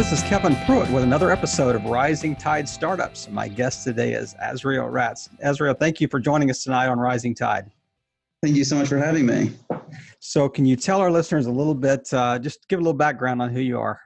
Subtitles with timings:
[0.00, 3.28] This is Kevin Pruitt with another episode of Rising Tide Startups.
[3.28, 5.28] My guest today is Azriel Ratz.
[5.44, 7.70] Azriel, thank you for joining us tonight on Rising Tide.
[8.42, 9.52] Thank you so much for having me.
[10.18, 13.42] So, can you tell our listeners a little bit, uh, just give a little background
[13.42, 14.00] on who you are?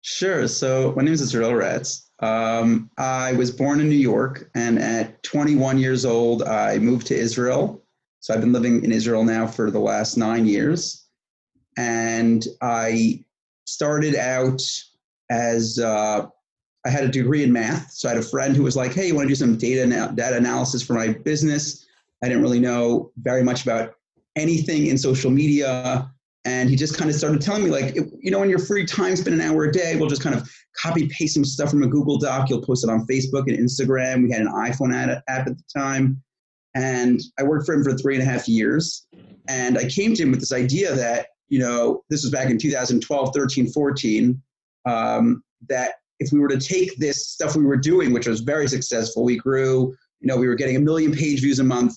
[0.00, 0.48] Sure.
[0.48, 2.10] So, my name is Azriel Ratz.
[2.18, 7.16] Um, I was born in New York, and at 21 years old, I moved to
[7.16, 7.84] Israel.
[8.18, 11.06] So, I've been living in Israel now for the last nine years.
[11.76, 13.24] And I
[13.64, 14.60] started out
[15.30, 16.26] as uh,
[16.84, 17.90] I had a degree in math.
[17.92, 19.86] So I had a friend who was like, "Hey, you want to do some data
[20.14, 21.84] data analysis for my business?"
[22.22, 23.94] I didn't really know very much about
[24.36, 26.10] anything in social media,
[26.44, 29.16] and he just kind of started telling me, like, you know, in your free time,
[29.16, 29.96] spend an hour a day.
[29.96, 30.48] We'll just kind of
[30.80, 32.48] copy paste some stuff from a Google Doc.
[32.48, 34.22] You'll post it on Facebook and Instagram.
[34.22, 36.22] We had an iPhone app at the time,
[36.76, 39.06] and I worked for him for three and a half years.
[39.48, 42.58] And I came to him with this idea that you know this was back in
[42.58, 44.42] 2012, 13, 14
[44.86, 48.68] um, that if we were to take this stuff we were doing, which was very
[48.68, 51.94] successful, we grew, you know, we were getting a million page views a month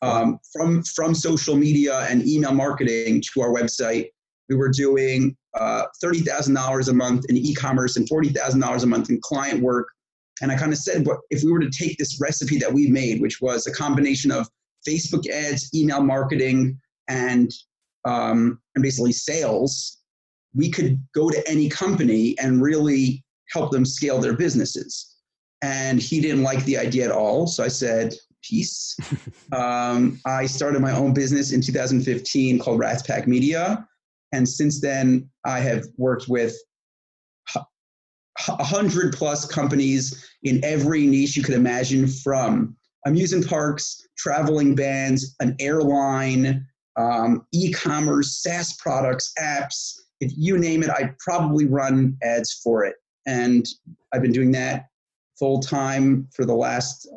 [0.00, 4.06] um, from from social media and email marketing to our website.
[4.48, 8.84] We were doing uh, thirty thousand dollars a month in e-commerce and forty thousand dollars
[8.84, 9.88] a month in client work.
[10.40, 12.86] And I kind of said, but if we were to take this recipe that we
[12.86, 14.48] made, which was a combination of
[14.88, 17.52] Facebook ads, email marketing, and
[18.04, 19.97] um, and basically sales,
[20.54, 25.16] we could go to any company and really help them scale their businesses.
[25.62, 27.46] And he didn't like the idea at all.
[27.46, 28.96] So I said, peace.
[29.52, 33.86] um, I started my own business in 2015 called RatzPack Media.
[34.32, 36.56] And since then, I have worked with
[38.46, 45.34] a hundred plus companies in every niche you could imagine from amusement parks, traveling bands,
[45.40, 52.60] an airline, um, e-commerce, SaaS products, apps, if you name it, I probably run ads
[52.62, 52.96] for it.
[53.26, 53.66] And
[54.12, 54.86] I've been doing that
[55.38, 57.08] full time for the last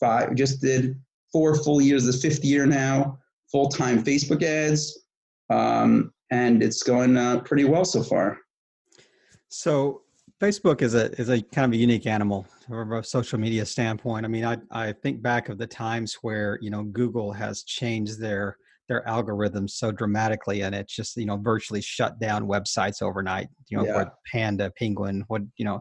[0.00, 0.96] five, just did
[1.32, 3.18] four full years, the fifth year now,
[3.50, 5.04] full time Facebook ads.
[5.50, 8.38] Um, and it's going uh, pretty well so far.
[9.48, 10.02] So
[10.40, 14.26] Facebook is a is a kind of a unique animal from a social media standpoint.
[14.26, 18.20] I mean, I I think back of the times where you know Google has changed
[18.20, 18.58] their
[18.88, 23.76] their algorithms so dramatically and it's just you know virtually shut down websites overnight you
[23.76, 24.04] know yeah.
[24.30, 25.80] panda penguin what you know.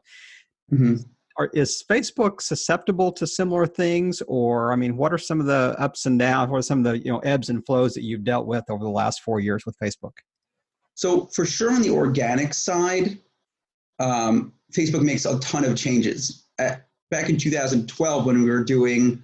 [0.74, 0.96] Mm-hmm.
[1.38, 4.24] are, is facebook susceptible to similar things?
[4.28, 6.50] Or i mean what are some of the ups and downs?
[6.50, 8.84] What are some of the you know ebbs and flows that you've dealt with over
[8.84, 10.14] the last four years with facebook?
[10.96, 13.20] So for sure on the organic side
[14.00, 16.48] um, facebook makes a ton of changes.
[16.58, 19.22] At, back in 2012 when we were doing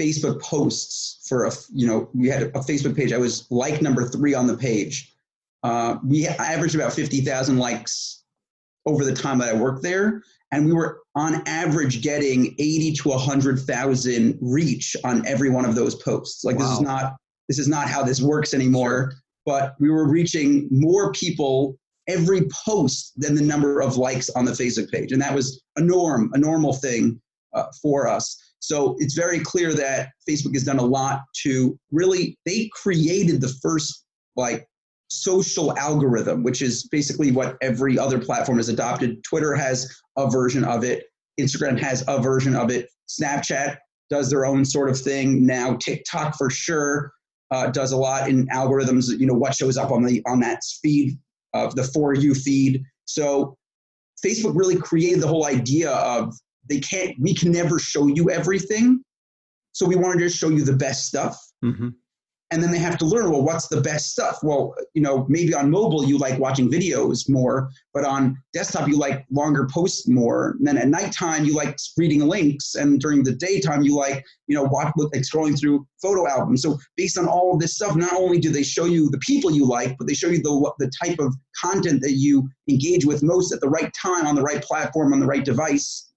[0.00, 3.12] Facebook posts for a, you know, we had a Facebook page.
[3.12, 5.12] I was like number three on the page.
[5.62, 8.24] Uh, we averaged about 50,000 likes
[8.86, 10.22] over the time that I worked there.
[10.52, 15.96] And we were on average getting 80 to 100,000 reach on every one of those
[15.96, 16.44] posts.
[16.44, 16.62] Like wow.
[16.62, 17.16] this is not,
[17.48, 21.78] this is not how this works anymore, but we were reaching more people
[22.08, 25.12] every post than the number of likes on the Facebook page.
[25.12, 27.20] And that was a norm, a normal thing
[27.54, 28.36] uh, for us.
[28.60, 33.52] So it's very clear that Facebook has done a lot to really, they created the
[33.62, 34.04] first
[34.36, 34.66] like
[35.08, 39.22] social algorithm, which is basically what every other platform has adopted.
[39.24, 41.04] Twitter has a version of it,
[41.40, 43.78] Instagram has a version of it, Snapchat
[44.10, 47.12] does their own sort of thing now, TikTok for sure.
[47.52, 50.60] Uh, does a lot in algorithms, you know, what shows up on the on that
[50.80, 51.18] feed
[51.52, 52.80] of the for you feed.
[53.06, 53.56] So
[54.24, 56.32] Facebook really created the whole idea of
[56.70, 59.02] they can't we can never show you everything.
[59.72, 61.38] So we wanted to just show you the best stuff.
[61.62, 61.88] Mm-hmm.
[62.52, 64.38] and then they have to learn well what's the best stuff?
[64.42, 68.96] Well you know maybe on mobile you like watching videos more but on desktop you
[68.96, 70.56] like longer posts more.
[70.58, 74.56] And then at nighttime you like reading links and during the daytime you like you
[74.56, 76.62] know watch, like scrolling through photo albums.
[76.62, 79.50] So based on all of this stuff not only do they show you the people
[79.50, 83.22] you like but they show you the, the type of content that you engage with
[83.22, 86.09] most at the right time on the right platform on the right device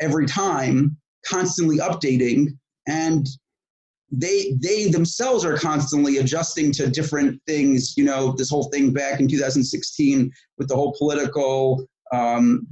[0.00, 0.96] every time,
[1.26, 2.48] constantly updating,
[2.86, 3.26] and
[4.10, 7.96] they they themselves are constantly adjusting to different things.
[7.96, 12.66] You know, this whole thing back in 2016 with the whole political, um,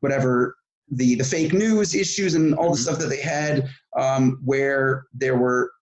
[0.00, 0.56] whatever
[0.90, 2.82] the the fake news issues and all the mm-hmm.
[2.82, 3.68] stuff that they had,
[3.98, 5.72] um, where there were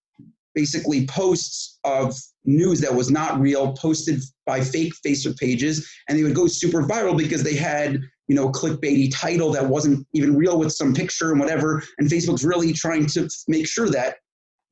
[0.55, 6.25] basically posts of news that was not real posted by fake Facebook pages, and they
[6.25, 8.01] would go super viral because they had
[8.31, 11.83] you know, clickbaity title that wasn't even real with some picture and whatever.
[11.99, 14.19] And Facebook's really trying to make sure that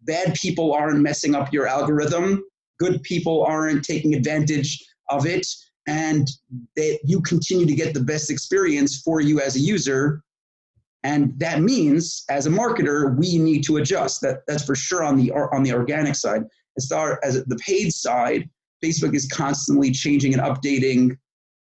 [0.03, 2.45] bad people aren't messing up your algorithm,
[2.79, 4.79] good people aren't taking advantage
[5.09, 5.45] of it.
[5.89, 6.29] and
[6.77, 10.23] that you continue to get the best experience for you as a user.
[11.03, 14.21] And that means, as a marketer, we need to adjust.
[14.21, 16.43] That that's for sure on the on the organic side.
[16.77, 18.49] As far as the paid side,
[18.85, 21.17] Facebook is constantly changing and updating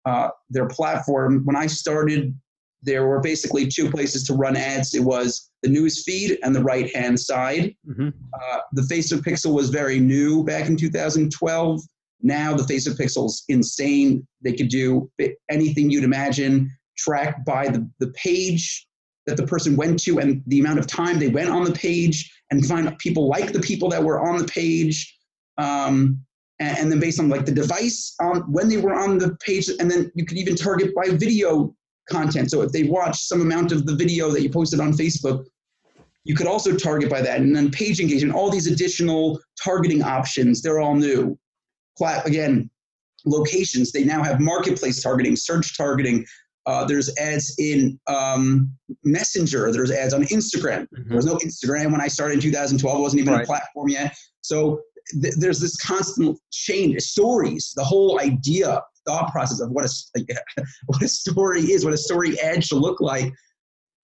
[0.07, 1.41] uh, their platform.
[1.43, 2.33] When I started,
[2.81, 4.93] there were basically two places to run ads.
[4.93, 7.75] It was the news feed and the right hand side.
[7.85, 8.09] Mm-hmm.
[8.33, 11.81] Uh, the Facebook Pixel was very new back in 2012.
[12.21, 14.25] Now the Facebook Pixel is insane.
[14.41, 15.11] They could do
[15.49, 18.87] anything you'd imagine, tracked by the, the page
[19.25, 22.31] that the person went to and the amount of time they went on the page
[22.49, 25.13] and find people like the people that were on the page.
[25.57, 26.21] Um,
[26.59, 29.69] and, and then based on like the device on when they were on the page,
[29.79, 31.75] and then you could even target by video
[32.09, 32.51] content.
[32.51, 35.45] So if they watched some amount of the video that you posted on Facebook,
[36.23, 37.39] you could also target by that.
[37.39, 41.37] And then page engagement, all these additional targeting options, they're all new.
[42.25, 42.69] Again,
[43.25, 46.25] locations, they now have marketplace targeting, search targeting.
[46.65, 48.69] Uh, there's ads in um,
[49.05, 49.71] Messenger.
[49.71, 50.81] There's ads on Instagram.
[50.81, 51.07] Mm-hmm.
[51.07, 52.97] There was no Instagram when I started in 2012.
[52.97, 53.43] It wasn't even right.
[53.43, 54.13] a platform yet.
[54.41, 54.81] So
[55.21, 57.01] th- there's this constant change.
[57.01, 60.25] Stories, the whole idea, thought process of what a
[60.87, 63.33] what a story is, what a story ad should look like.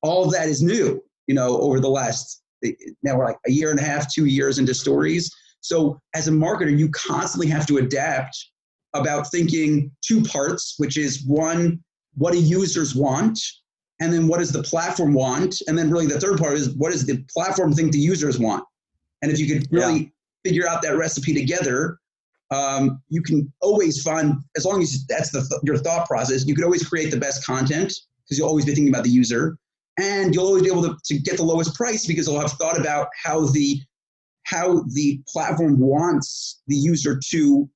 [0.01, 1.01] All that is new.
[1.27, 2.71] You know, over the last eh,
[3.03, 5.31] now we're like a year and a half, two years into stories.
[5.61, 8.37] So as a marketer, you constantly have to adapt
[8.93, 11.81] about thinking two parts, which is one,
[12.15, 13.39] what do users want?
[13.99, 15.61] And then what does the platform want?
[15.67, 18.63] And then really the third part is what does the platform think the users want?
[19.21, 21.97] And if you could really figure out that recipe together,
[22.51, 26.55] um, you can always find, as long as that's the th- your thought process, you
[26.55, 27.93] could always create the best content
[28.23, 29.57] because you'll always be thinking about the user.
[29.99, 32.79] And you'll always be able to, to get the lowest price because you'll have thought
[32.79, 33.79] about how the
[34.45, 37.69] how the platform wants the user to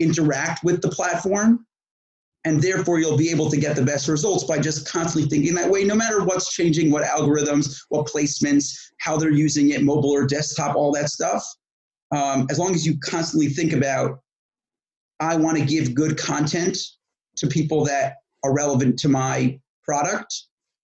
[0.00, 1.64] interact with the platform
[2.44, 5.70] and therefore you'll be able to get the best results by just constantly thinking that
[5.70, 10.26] way no matter what's changing what algorithms what placements how they're using it mobile or
[10.26, 11.44] desktop all that stuff
[12.14, 14.20] um, as long as you constantly think about,
[15.20, 16.78] I want to give good content
[17.36, 20.34] to people that are relevant to my product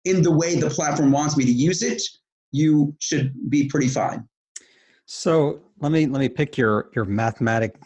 [0.05, 2.03] in the way the platform wants me to use it,
[2.51, 4.29] you should be pretty fine.
[5.07, 7.77] So let me let me pick your your mathematic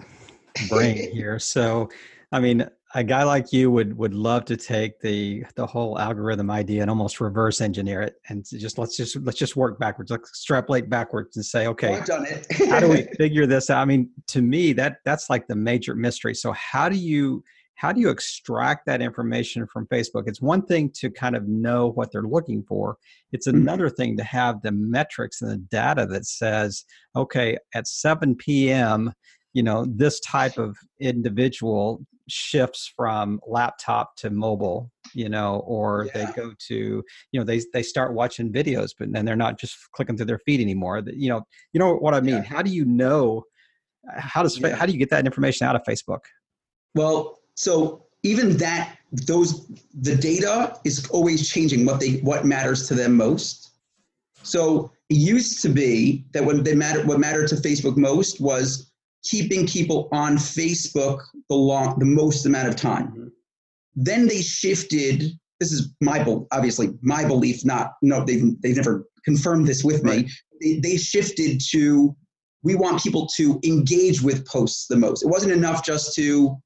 [0.69, 1.39] brain here.
[1.39, 1.89] So,
[2.33, 6.51] I mean, a guy like you would would love to take the the whole algorithm
[6.51, 10.11] idea and almost reverse engineer it and just let's just let's just work backwards.
[10.11, 12.47] Let's extrapolate backwards and say okay well, I've done it.
[12.69, 13.83] how do we figure this out?
[13.83, 16.35] I mean to me that that's like the major mystery.
[16.35, 17.43] So how do you
[17.75, 20.25] how do you extract that information from facebook?
[20.27, 22.97] It's one thing to kind of know what they're looking for.
[23.33, 23.59] It's mm-hmm.
[23.59, 23.97] another mm-hmm.
[23.97, 26.85] thing to have the metrics and the data that says
[27.17, 29.13] okay at 7 p.m
[29.55, 36.27] you know this type of individual shifts from laptop to mobile you know or yeah.
[36.27, 39.77] they go to you know they they start watching videos but then they're not just
[39.93, 42.43] clicking through their feed anymore you know you know what i mean yeah.
[42.43, 43.45] how do you know
[44.13, 44.75] uh, how does yeah.
[44.75, 46.21] how do you get that information out of facebook
[46.95, 49.69] well so even that those
[50.01, 53.71] the data is always changing what they what matters to them most
[54.43, 58.91] so it used to be that what they matter what mattered to facebook most was
[59.29, 63.09] keeping people on Facebook the long, the most amount of time.
[63.09, 63.27] Mm-hmm.
[63.97, 65.33] Then they shifted.
[65.61, 67.65] This is my obviously my belief.
[67.65, 70.29] Not no, they've they've never confirmed this with me.
[70.61, 72.15] They, they shifted to
[72.63, 75.23] we want people to engage with posts the most.
[75.23, 76.57] It wasn't enough just to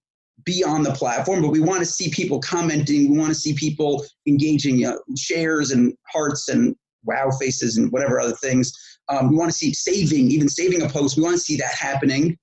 [0.44, 3.12] be on the platform, but we want to see people commenting.
[3.12, 6.74] We want to see people engaging, you know, shares and hearts and
[7.04, 8.72] wow faces and whatever other things.
[9.08, 11.16] Um, we want to see saving, even saving a post.
[11.16, 12.38] We want to see that happening.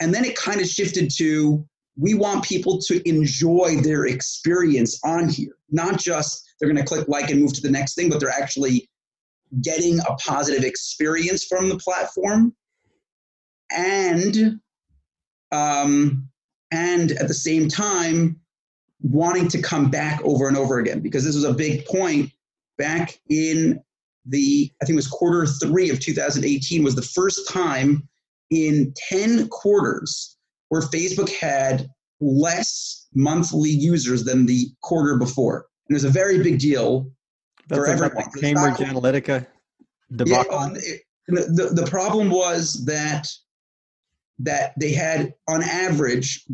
[0.00, 1.66] And then it kind of shifted to
[1.98, 7.08] we want people to enjoy their experience on here, not just they're going to click
[7.08, 8.88] like and move to the next thing, but they're actually
[9.62, 12.54] getting a positive experience from the platform.
[13.72, 14.60] And
[15.52, 16.28] um,
[16.70, 18.38] and at the same time
[19.00, 21.00] wanting to come back over and over again.
[21.00, 22.30] Because this was a big point.
[22.76, 23.80] Back in
[24.26, 28.06] the i think it was quarter three of 2018 was the first time
[28.50, 30.36] in 10 quarters
[30.68, 31.88] where Facebook had
[32.20, 35.66] less monthly users than the quarter before.
[35.88, 37.10] And it was a very big deal
[37.68, 38.24] That's for everyone.
[38.40, 39.46] Cambridge Analytica
[40.14, 40.52] debacle.
[40.52, 43.28] Yeah, um, it, the, the problem was that
[44.38, 46.44] that they had on average,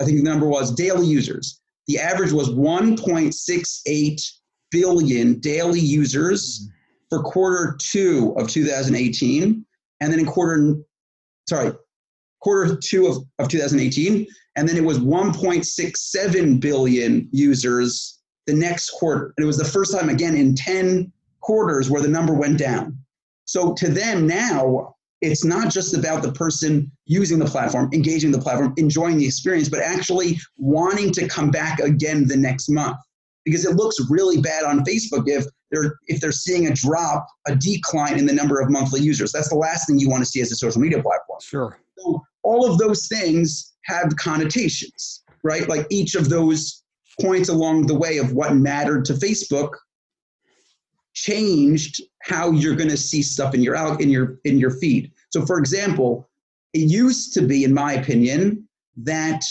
[0.00, 1.60] I think the number was daily users.
[1.86, 4.30] The average was 1.68
[4.70, 6.68] billion daily users mm.
[7.08, 9.64] for quarter two of 2018.
[10.00, 10.76] And then in quarter
[11.52, 11.72] sorry,
[12.40, 14.26] quarter two of, of 2018.
[14.56, 19.34] and then it was 1.67 billion users the next quarter.
[19.36, 22.96] And it was the first time again in 10 quarters where the number went down.
[23.44, 28.40] So to them now, it's not just about the person using the platform, engaging the
[28.40, 32.96] platform, enjoying the experience, but actually wanting to come back again the next month.
[33.44, 37.56] Because it looks really bad on Facebook if they're if they're seeing a drop, a
[37.56, 39.32] decline in the number of monthly users.
[39.32, 41.40] That's the last thing you want to see as a social media platform.
[41.42, 41.78] Sure.
[41.98, 45.68] So all of those things have connotations, right?
[45.68, 46.82] Like each of those
[47.20, 49.70] points along the way of what mattered to Facebook
[51.14, 55.12] changed how you're going to see stuff in your out in your in your feed.
[55.30, 56.28] So for example,
[56.72, 59.42] it used to be in my opinion that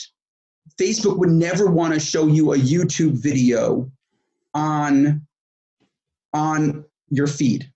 [0.81, 3.91] Facebook would never want to show you a YouTube video
[4.53, 5.21] on
[6.33, 7.69] on your feed.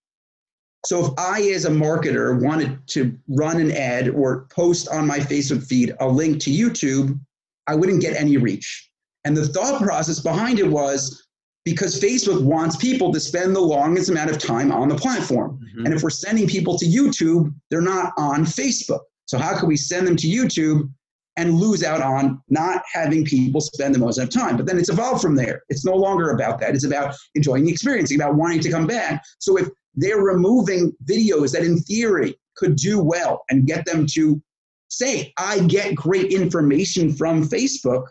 [0.85, 5.19] So if I as a marketer wanted to run an ad or post on my
[5.19, 7.19] Facebook feed a link to YouTube,
[7.67, 8.89] I wouldn't get any reach.
[9.23, 11.27] And the thought process behind it was
[11.63, 15.59] because Facebook wants people to spend the longest amount of time on the platform.
[15.59, 15.85] Mm-hmm.
[15.85, 19.01] And if we're sending people to YouTube, they're not on Facebook.
[19.25, 20.91] So how can we send them to YouTube
[21.37, 24.57] and lose out on not having people spend the most of time?
[24.57, 25.61] But then it's evolved from there.
[25.69, 26.75] It's no longer about that.
[26.75, 29.23] It's about enjoying the experience, it's about wanting to come back.
[29.39, 34.41] So if they're removing videos that in theory could do well and get them to
[34.89, 38.05] say, I get great information from Facebook,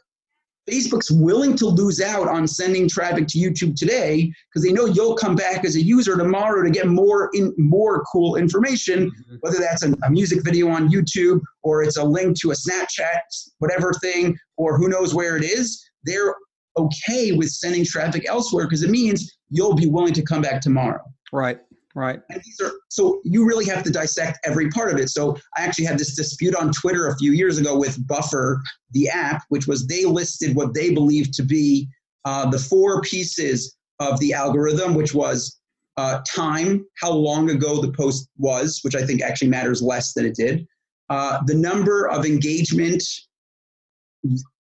[0.70, 5.14] Facebook's willing to lose out on sending traffic to YouTube today because they know you'll
[5.14, 9.36] come back as a user tomorrow to get more in more cool information, mm-hmm.
[9.40, 13.20] whether that's a, a, music video on YouTube or it's a link to a Snapchat,
[13.58, 15.84] whatever thing, or who knows where it is.
[16.04, 16.34] They're
[16.78, 21.02] okay with sending traffic elsewhere because it means you'll be willing to come back tomorrow.
[21.32, 21.58] Right.
[21.94, 22.20] Right.
[22.28, 25.10] And these are so you really have to dissect every part of it.
[25.10, 28.60] So I actually had this dispute on Twitter a few years ago with Buffer,
[28.90, 31.88] the app, which was they listed what they believed to be
[32.24, 35.60] uh, the four pieces of the algorithm, which was
[35.96, 40.26] uh, time, how long ago the post was, which I think actually matters less than
[40.26, 40.66] it did,
[41.10, 43.02] uh, the number of engagement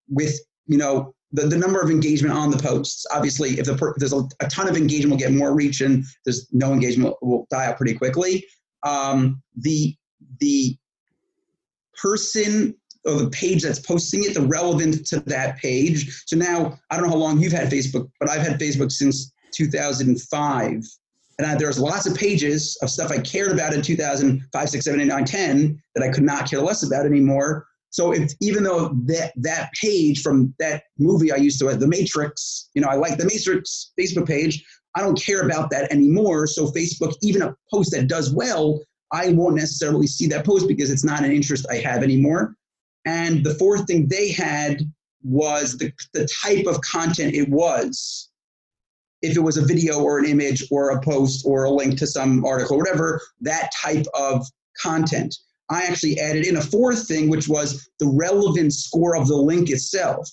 [0.09, 3.05] with you know the, the number of engagement on the posts.
[3.13, 6.05] Obviously, if, the per, there's a, a, ton of engagement, we'll get more reach, and
[6.25, 8.45] there's no engagement, will die out pretty quickly.
[8.83, 9.95] Um, the
[10.39, 10.77] the
[11.95, 16.23] person or the page that's posting it, the relevance to that page.
[16.25, 19.33] So now I don't know how long you've had Facebook, but I've had Facebook since
[19.53, 20.83] 2005.
[21.39, 25.05] And there's lots of pages of stuff I cared about in 2005, 6, 7, 8,
[25.05, 29.33] 9, 10 that I could not care less about anymore so if even though that
[29.37, 33.17] that page from that movie I used to have, The Matrix, you know, I like
[33.17, 34.63] the Matrix Facebook page.
[34.95, 36.47] I don't care about that anymore.
[36.47, 40.89] So Facebook, even a post that does well, I won't necessarily see that post because
[40.89, 42.55] it's not an interest I have anymore.
[43.05, 44.81] And the fourth thing they had
[45.23, 48.29] was the, the type of content it was.
[49.21, 52.07] If it was a video or an image or a post or a link to
[52.07, 54.45] some article, or whatever, that type of
[54.79, 55.35] content.
[55.69, 59.69] I actually added in a fourth thing, which was the relevance score of the link
[59.69, 60.29] itself.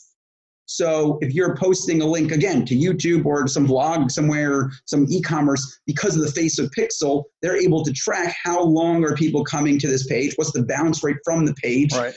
[0.67, 5.81] So if you're posting a link again to YouTube or some blog somewhere, some e-commerce,
[5.87, 9.87] because of the Facebook Pixel, they're able to track how long are people coming to
[9.87, 12.15] this page, what's the bounce rate from the page, right.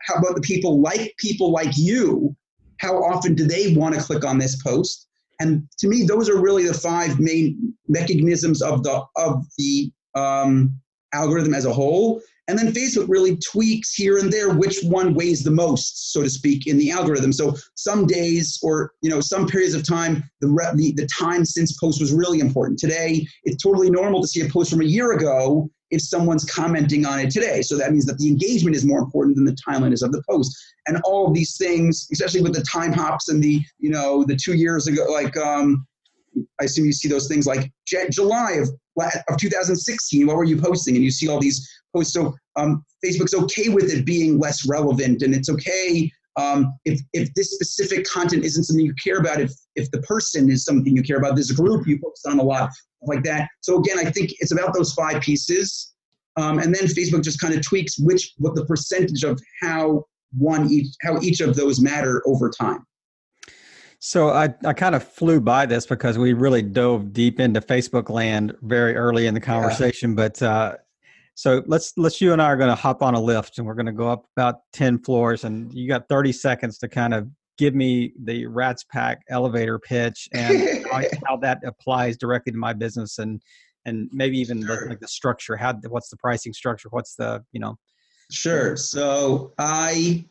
[0.00, 2.36] how about the people like people like you,
[2.80, 5.08] how often do they want to click on this post?
[5.40, 10.78] And to me, those are really the five main mechanisms of the of the um,
[11.12, 12.20] algorithm as a whole.
[12.48, 16.30] And then Facebook really tweaks here and there which one weighs the most, so to
[16.30, 17.32] speak, in the algorithm.
[17.32, 21.76] So some days or you know some periods of time, the, the the time since
[21.78, 22.78] post was really important.
[22.78, 27.06] Today, it's totally normal to see a post from a year ago if someone's commenting
[27.06, 27.62] on it today.
[27.62, 30.56] So that means that the engagement is more important than the timeliness of the post.
[30.88, 34.36] And all of these things, especially with the time hops and the you know the
[34.36, 35.86] two years ago, like um,
[36.60, 37.72] I assume you see those things like
[38.10, 38.70] July of
[39.28, 40.26] of 2016.
[40.26, 40.94] What were you posting?
[40.96, 42.12] And you see all these posts.
[42.12, 47.32] So um, Facebook's okay with it being less relevant, and it's okay um, if if
[47.34, 49.40] this specific content isn't something you care about.
[49.40, 52.42] If if the person is something you care about, this group you focus on a
[52.42, 52.70] lot,
[53.02, 53.48] like that.
[53.60, 55.94] So again, I think it's about those five pieces,
[56.36, 60.04] um, and then Facebook just kind of tweaks which what the percentage of how
[60.36, 62.84] one each how each of those matter over time.
[63.98, 68.10] So I, I kind of flew by this because we really dove deep into Facebook
[68.10, 70.10] land very early in the conversation.
[70.10, 70.16] Yeah.
[70.16, 70.76] But uh,
[71.34, 73.74] so let's let's you and I are going to hop on a lift and we're
[73.74, 77.28] going to go up about ten floors, and you got thirty seconds to kind of
[77.58, 83.18] give me the RatzPack elevator pitch and how, how, that applies directly to my business
[83.18, 83.40] and
[83.86, 84.84] and maybe even sure.
[84.84, 85.56] the, like the structure.
[85.56, 86.88] How what's the pricing structure?
[86.90, 87.78] What's the you know?
[88.30, 88.76] Sure.
[88.76, 90.26] So I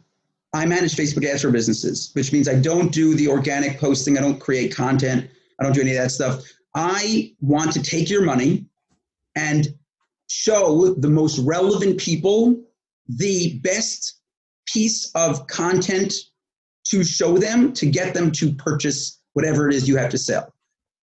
[0.56, 4.18] I manage Facebook ads for businesses, which means I don't do the organic posting.
[4.18, 5.30] I don't create content.
[5.60, 6.44] I don't do any of that stuff.
[6.74, 8.66] I want to take your money
[9.36, 9.68] and
[10.30, 12.64] show the most relevant people
[13.10, 14.22] the best
[14.66, 16.14] piece of content
[16.86, 20.54] to show them to get them to purchase whatever it is you have to sell.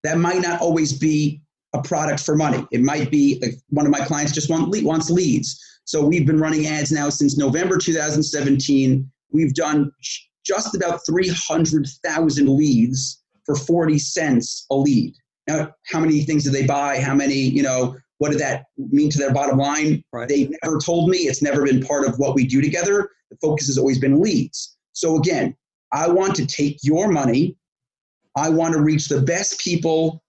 [0.04, 1.42] That might not always be
[1.74, 2.68] a product for money.
[2.72, 5.64] It might be like one of my clients just want, wants leads.
[5.86, 9.10] So we've been running ads now since November 2017.
[9.32, 9.92] We've done
[10.46, 15.14] just about 300,000 leads for 40 cents a lead.
[15.48, 17.00] Now, how many things did they buy?
[17.00, 20.04] How many, you know, what did that mean to their bottom line?
[20.12, 20.28] Right.
[20.28, 21.20] They never told me.
[21.20, 23.10] It's never been part of what we do together.
[23.30, 24.78] The focus has always been leads.
[24.94, 25.56] So again,
[25.94, 27.56] I want to take your money.
[28.36, 30.24] I want to reach the best people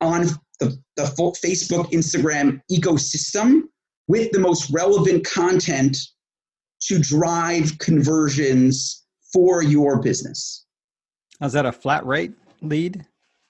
[0.00, 0.26] on
[0.60, 1.04] the, the
[1.44, 3.62] Facebook, Instagram ecosystem
[4.08, 5.96] with the most relevant content
[6.86, 10.66] to drive conversions for your business.
[11.40, 13.04] Is that a flat rate lead?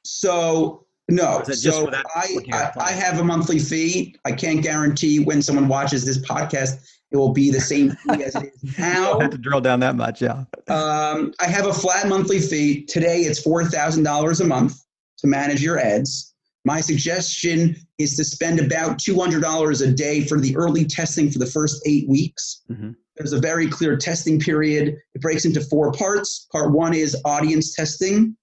[0.05, 1.43] So no.
[1.45, 4.17] So I, I, I, have a monthly fee.
[4.25, 8.35] I can't guarantee when someone watches this podcast, it will be the same fee as
[8.37, 9.19] it is now.
[9.19, 10.45] I have to drill down that much, yeah.
[10.69, 12.85] Um, I have a flat monthly fee.
[12.85, 14.81] Today it's $4,000 a month
[15.19, 16.35] to manage your ads.
[16.65, 21.47] My suggestion is to spend about $200 a day for the early testing for the
[21.47, 22.63] first eight weeks.
[22.71, 22.93] Mm-hmm.
[23.17, 24.97] There's a very clear testing period.
[25.15, 26.47] It breaks into four parts.
[26.51, 28.37] Part one is audience testing.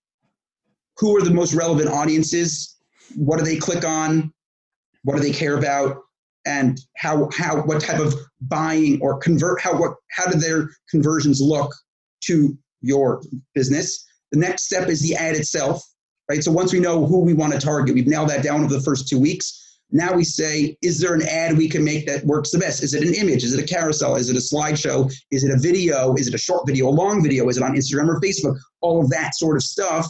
[0.97, 2.77] Who are the most relevant audiences?
[3.15, 4.31] What do they click on?
[5.03, 5.97] What do they care about?
[6.45, 11.41] And how how what type of buying or convert how what how do their conversions
[11.41, 11.73] look
[12.25, 13.21] to your
[13.55, 14.05] business?
[14.31, 15.83] The next step is the ad itself
[16.29, 16.43] right?
[16.43, 18.81] So once we know who we want to target we've nailed that down over the
[18.81, 22.52] first two weeks now we say is there an ad we can make that works
[22.52, 25.43] the best is it an image is it a carousel is it a slideshow is
[25.43, 28.08] it a video is it a short video a long video is it on instagram
[28.08, 30.08] or facebook all of that sort of stuff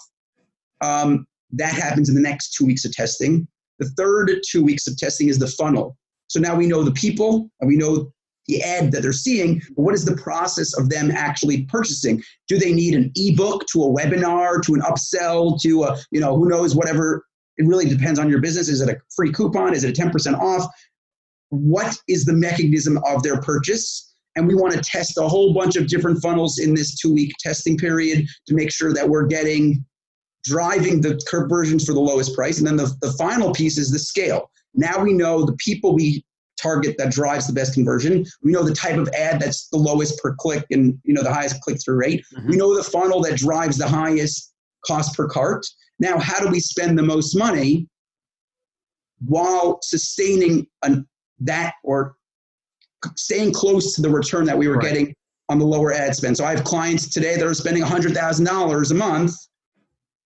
[0.82, 3.48] um, that happens in the next two weeks of testing.
[3.80, 5.98] The third two weeks of testing is the funnel.
[6.28, 8.12] So now we know the people and we know
[8.48, 12.24] the ad that they're seeing, but what is the process of them actually purchasing?
[12.48, 16.36] Do they need an ebook to a webinar, to an upsell, to a, you know,
[16.36, 17.26] who knows, whatever?
[17.60, 18.70] It really depends on your business.
[18.70, 19.74] Is it a free coupon?
[19.74, 20.66] Is it a 10% off?
[21.50, 24.16] What is the mechanism of their purchase?
[24.36, 27.34] And we want to test a whole bunch of different funnels in this two week
[27.40, 29.86] testing period to make sure that we're getting
[30.46, 32.60] driving the conversions for the lowest price.
[32.60, 34.50] And then the, the final piece is the scale.
[34.74, 36.24] Now we know the people we
[36.62, 38.26] target that drives the best conversion.
[38.42, 41.34] We know the type of ad that's the lowest per click and you know the
[41.34, 42.24] highest click through rate.
[42.34, 42.50] Mm-hmm.
[42.50, 44.54] We know the funnel that drives the highest
[44.86, 45.66] cost per cart.
[46.00, 47.88] Now, how do we spend the most money
[49.26, 51.08] while sustaining an,
[51.40, 52.16] that or
[53.16, 54.84] staying close to the return that we were right.
[54.84, 55.16] getting
[55.50, 56.38] on the lower ad spend?
[56.38, 59.34] So I have clients today that are spending $100,000 a month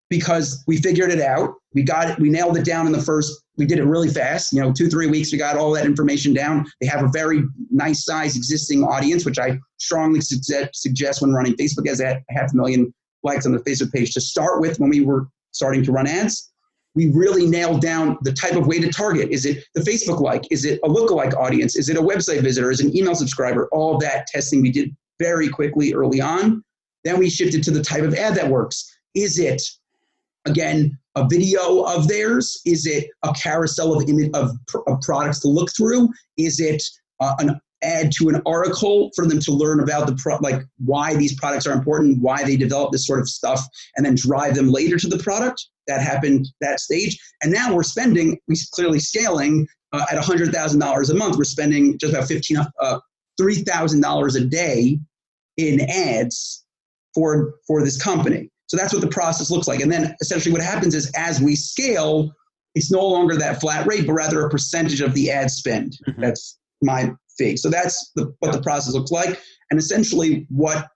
[0.10, 1.56] because we figured it out.
[1.74, 4.54] We got it, we nailed it down in the first, we did it really fast.
[4.54, 6.68] You know, two, three weeks, we got all that information down.
[6.80, 11.88] They have a very nice size existing audience, which I strongly suggest when running Facebook
[11.88, 15.02] as a half a million likes on the Facebook page to start with when we
[15.02, 16.52] were starting to run ads.
[16.96, 19.32] We really nailed down the type of way to target.
[19.32, 20.44] Is it the Facebook like?
[20.52, 21.76] Is it a lookalike audience?
[21.76, 22.70] Is it a website visitor?
[22.70, 23.68] Is it an email subscriber?
[23.72, 26.64] All that testing we did very quickly early on.
[27.04, 28.96] Then we shifted to the type of ad that works.
[29.16, 29.62] Is it
[30.46, 32.62] again a video of theirs?
[32.66, 34.52] Is it a carousel of, of,
[34.88, 36.10] of products to look through?
[36.38, 36.84] Is it
[37.20, 41.16] uh, an ad to an article for them to learn about the pro- like why
[41.16, 43.62] these products are important, why they develop this sort of stuff,
[43.96, 45.66] and then drive them later to the product?
[45.88, 48.38] That happened that stage, and now we're spending.
[48.48, 51.38] We clearly scaling uh, at hundred thousand dollars a month.
[51.38, 53.00] We're spending just about fifteen, uh,
[53.38, 55.00] three thousand dollars a day
[55.58, 56.64] in ads
[57.14, 58.50] for for this company.
[58.68, 59.82] So that's what the process looks like.
[59.82, 62.32] And then essentially what happens is as we scale,
[62.76, 65.98] it's no longer that flat rate, but rather a percentage of the ad spend.
[66.08, 66.22] Mm-hmm.
[66.22, 67.58] That's my fee.
[67.58, 69.40] So that's the, what the process looks like.
[69.72, 70.88] And essentially what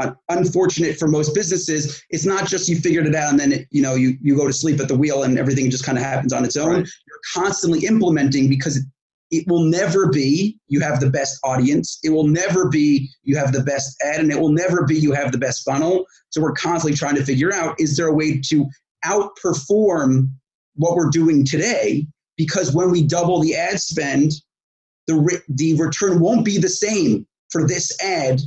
[0.00, 3.68] uh, unfortunate for most businesses, it's not just you figured it out and then it,
[3.70, 6.04] you know you, you go to sleep at the wheel and everything just kind of
[6.04, 6.68] happens on its own.
[6.68, 6.88] Right.
[7.06, 8.80] You're constantly implementing because
[9.30, 11.98] it will never be you have the best audience.
[12.02, 15.12] It will never be you have the best ad, and it will never be you
[15.12, 16.06] have the best funnel.
[16.30, 18.66] So we're constantly trying to figure out is there a way to
[19.04, 20.30] outperform
[20.76, 22.06] what we're doing today?
[22.36, 24.32] Because when we double the ad spend,
[25.08, 28.40] the, re- the return won't be the same for this ad.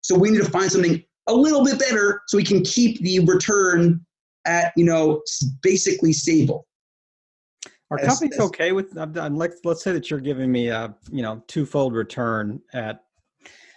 [0.00, 3.20] So we need to find something a little bit better so we can keep the
[3.20, 4.04] return
[4.46, 5.22] at, you know,
[5.62, 6.66] basically stable.
[7.90, 8.96] Are companies as, okay with?
[8.96, 13.04] let's let's say that you're giving me a you know twofold return at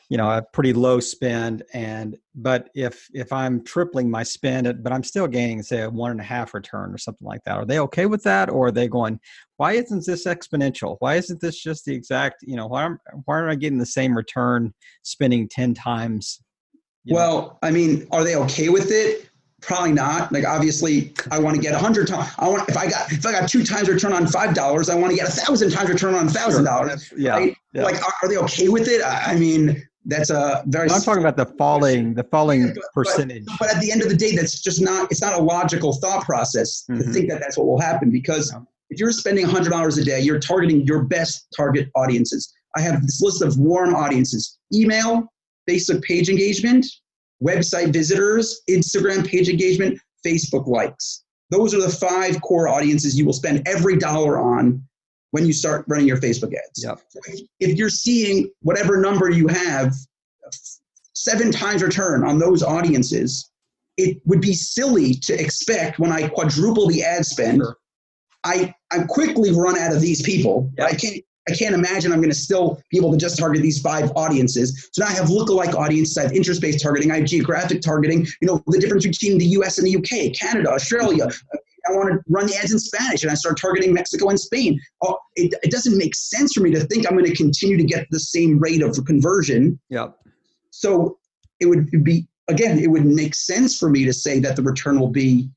[0.10, 4.74] you know a pretty low spend and but if if i'm tripling my spend uh,
[4.74, 7.58] but i'm still gaining say a one and a half return or something like that
[7.58, 8.50] are they okay with that?
[8.50, 9.20] Or are they going
[9.58, 10.96] why isn't this exponential?
[11.00, 13.86] Why isn't this just the exact you know why, am, why aren't i getting the
[13.86, 16.42] same return spending 10 times?
[17.06, 17.60] Well know?
[17.64, 19.30] i mean are they okay with it?
[19.62, 20.32] Probably not.
[20.32, 23.26] Like obviously i want to get a hundred times i want if i got if
[23.26, 25.90] i got two times return on five dollars i want to get a thousand times
[25.90, 27.14] return on thousand dollars.
[27.18, 27.56] Yeah, right?
[27.74, 29.02] yeah, like are, are, they okay with it?
[29.06, 30.90] I mean that's a very.
[30.90, 33.46] I'm talking about the falling, the falling yeah, but, percentage.
[33.46, 35.12] But, but, at the end of the day, that's just not.
[35.12, 37.02] It's not a logical thought process mm-hmm.
[37.02, 38.54] to think that that's what will happen because
[38.90, 42.54] if you're spending hundred dollars a day, you're targeting your best target audiences.
[42.76, 45.32] I have this list of warm audiences: email,
[45.70, 46.86] Facebook page engagement,
[47.44, 51.24] website visitors, Instagram page engagement, Facebook likes.
[51.52, 54.84] Those are the five core audiences you will spend every dollar on
[55.32, 56.84] when you start running your Facebook ads.
[56.84, 57.00] Yep.
[57.60, 59.94] if you're seeing whatever number you have,
[61.14, 63.52] seven times return on those audiences,
[63.98, 67.78] it would be silly to expect when I quadruple the ad spend, sure.
[68.44, 70.72] I I quickly run out of these people.
[70.78, 70.88] Yep.
[70.88, 73.82] I can't I can't imagine I'm going to still be able to just target these
[73.82, 74.90] five audiences.
[74.94, 78.28] So now I have lookalike audiences, I have interest-based targeting, I have geographic targeting.
[78.42, 79.78] You know the difference between the U.S.
[79.78, 81.30] and the U.K., Canada, Australia,
[81.90, 84.80] I want to run the ads in Spanish and I start targeting Mexico and Spain.
[85.04, 87.84] Oh, it, it doesn't make sense for me to think I'm going to continue to
[87.84, 89.80] get the same rate of conversion.
[89.90, 90.16] Yep.
[90.72, 91.18] So
[91.60, 95.00] it would be, again, it would make sense for me to say that the return
[95.00, 95.50] will be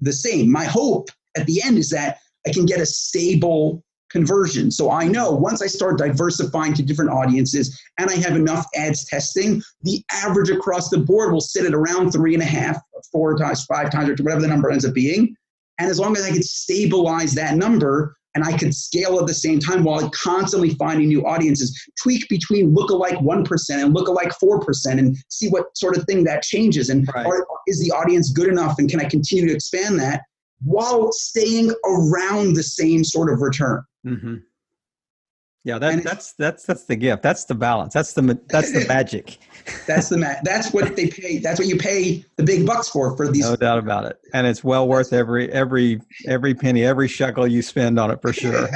[0.00, 0.50] the same.
[0.50, 4.70] My hope at the end is that I can get a stable conversion.
[4.70, 9.06] So I know once I start diversifying to different audiences and I have enough ads
[9.06, 12.78] testing, the average across the board will sit at around three and a half,
[13.10, 15.34] four times, five times, or whatever the number ends up being.
[15.78, 19.34] And as long as I could stabilize that number and I could scale at the
[19.34, 25.16] same time while constantly finding new audiences, tweak between lookalike 1% and lookalike 4% and
[25.28, 26.88] see what sort of thing that changes.
[26.88, 27.26] And right.
[27.26, 30.22] are, is the audience good enough and can I continue to expand that
[30.62, 33.82] while staying around the same sort of return?
[34.06, 34.36] Mm-hmm.
[35.64, 37.22] Yeah, that, that's that's that's the gift.
[37.22, 37.94] That's the balance.
[37.94, 39.38] That's the that's the magic.
[39.86, 41.38] that's the ma- That's what they pay.
[41.38, 43.48] That's what you pay the big bucks for for these.
[43.48, 47.62] No doubt about it, and it's well worth every every every penny, every shekel you
[47.62, 48.68] spend on it for sure.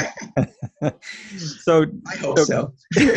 [1.37, 2.73] so I hope so.
[2.93, 3.15] so.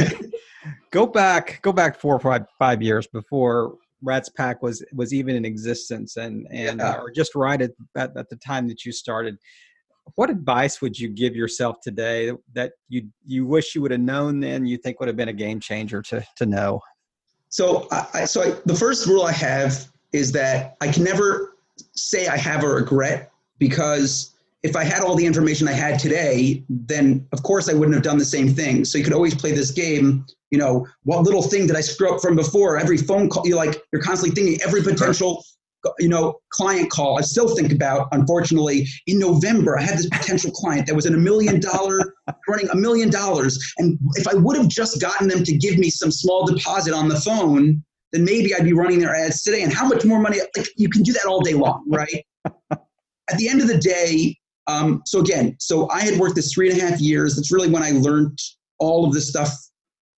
[0.91, 5.45] go back, go back four or five five years before RatzPack was was even in
[5.45, 6.93] existence, and and yeah.
[6.93, 9.37] uh, or just right at, at at the time that you started
[10.15, 14.39] what advice would you give yourself today that you you wish you would have known
[14.39, 16.81] then you think would have been a game changer to to know?
[17.49, 21.55] So I, so I, the first rule i have is that i can never
[21.93, 26.63] say i have a regret because if i had all the information i had today
[26.69, 28.85] then of course i wouldn't have done the same thing.
[28.85, 32.13] So you could always play this game you know what little thing did i screw
[32.13, 32.77] up from before?
[32.77, 35.43] Every phone call you're like you're constantly thinking every potential
[35.99, 37.17] you know, client call.
[37.17, 41.13] I still think about, unfortunately, in November, I had this potential client that was in
[41.13, 42.15] a million dollar,
[42.47, 43.57] running a million dollars.
[43.77, 47.07] And if I would have just gotten them to give me some small deposit on
[47.07, 49.63] the phone, then maybe I'd be running their ads today.
[49.63, 50.39] And how much more money?
[50.57, 52.25] Like you can do that all day long, right?
[52.71, 54.35] At the end of the day,
[54.67, 57.35] um, so again, so I had worked this three and a half years.
[57.35, 58.37] That's really when I learned
[58.79, 59.51] all of this stuff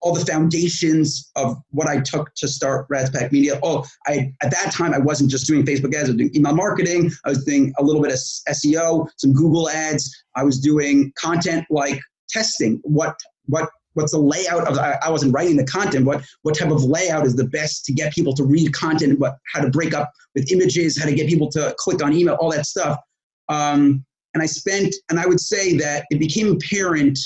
[0.01, 3.59] all the foundations of what I took to start RatzPack Media.
[3.63, 6.09] Oh, I at that time I wasn't just doing Facebook ads.
[6.09, 7.11] I was doing email marketing.
[7.25, 10.11] I was doing a little bit of SEO, some Google ads.
[10.35, 12.79] I was doing content like testing.
[12.83, 16.71] What what what's the layout of I, I wasn't writing the content what what type
[16.71, 19.93] of layout is the best to get people to read content what how to break
[19.93, 22.97] up with images how to get people to click on email all that stuff
[23.49, 27.19] um, and i spent and i would say that it became apparent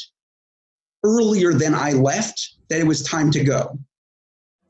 [1.05, 3.77] earlier than i left that it was time to go.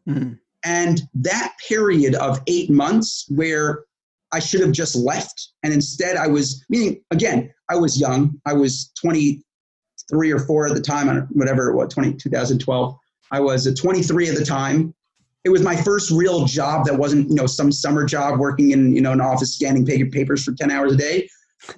[0.07, 0.33] Mm-hmm.
[0.63, 3.83] And that period of eight months where
[4.31, 8.39] I should have just left, and instead I was, meaning, again, I was young.
[8.45, 12.97] I was 23 or 4 at the time, whatever it was, 20, 2012.
[13.31, 14.93] I was 23 at the time.
[15.43, 18.95] It was my first real job that wasn't, you know, some summer job working in,
[18.95, 21.29] you know, an office scanning papers for 10 hours a day.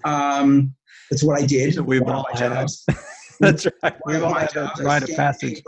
[0.05, 0.73] Um,
[1.11, 1.77] that's what I did.
[1.79, 2.85] We've all jobs.
[3.39, 3.95] That's right.
[4.05, 5.61] We all had to write a passage.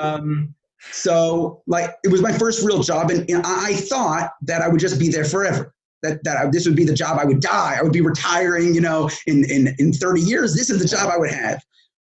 [0.00, 0.54] Um,
[0.92, 4.80] so, like, it was my first real job, and, and, I thought that I would
[4.80, 5.74] just be there forever.
[6.02, 7.76] That that I, this would be the job I would die.
[7.78, 10.54] I would be retiring, you know, in in in 30 years.
[10.54, 11.62] This is the job I would have.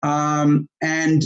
[0.03, 1.23] Um, and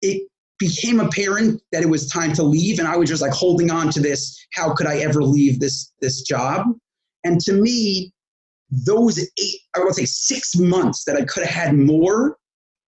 [0.00, 0.22] it
[0.58, 3.90] became apparent that it was time to leave, and I was just like holding on
[3.90, 4.38] to this.
[4.52, 6.66] How could I ever leave this this job?
[7.24, 8.12] And to me,
[8.70, 12.36] those eight, I would say six months that I could have had more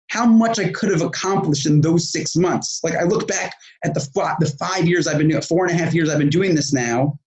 [0.08, 2.80] how much I could have accomplished in those six months.
[2.84, 5.74] Like I look back at the five, the five years I've been doing, four and
[5.74, 7.18] a half years I've been doing this now,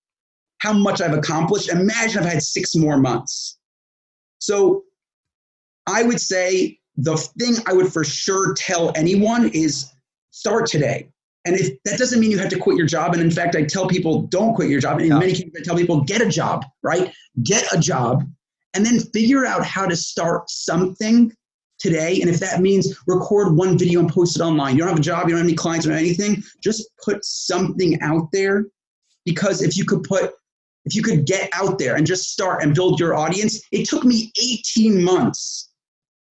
[0.60, 1.70] how much I've accomplished.
[1.70, 3.58] Imagine if I had six more months.
[4.40, 4.84] So
[5.88, 9.92] I would say the thing I would for sure tell anyone is
[10.32, 11.10] start today.
[11.46, 13.64] And if that doesn't mean you have to quit your job, and in fact, I
[13.64, 14.98] tell people don't quit your job.
[14.98, 15.20] And in yeah.
[15.20, 17.12] many cases, I tell people get a job, right?
[17.44, 18.30] Get a job,
[18.74, 21.34] and then figure out how to start something
[21.80, 22.22] today.
[22.22, 25.02] And if that means record one video and post it online, you don't have a
[25.02, 28.66] job, you don't have any clients or anything, just put something out there.
[29.26, 30.32] Because if you could put,
[30.86, 34.04] if you could get out there and just start and build your audience, it took
[34.04, 35.69] me 18 months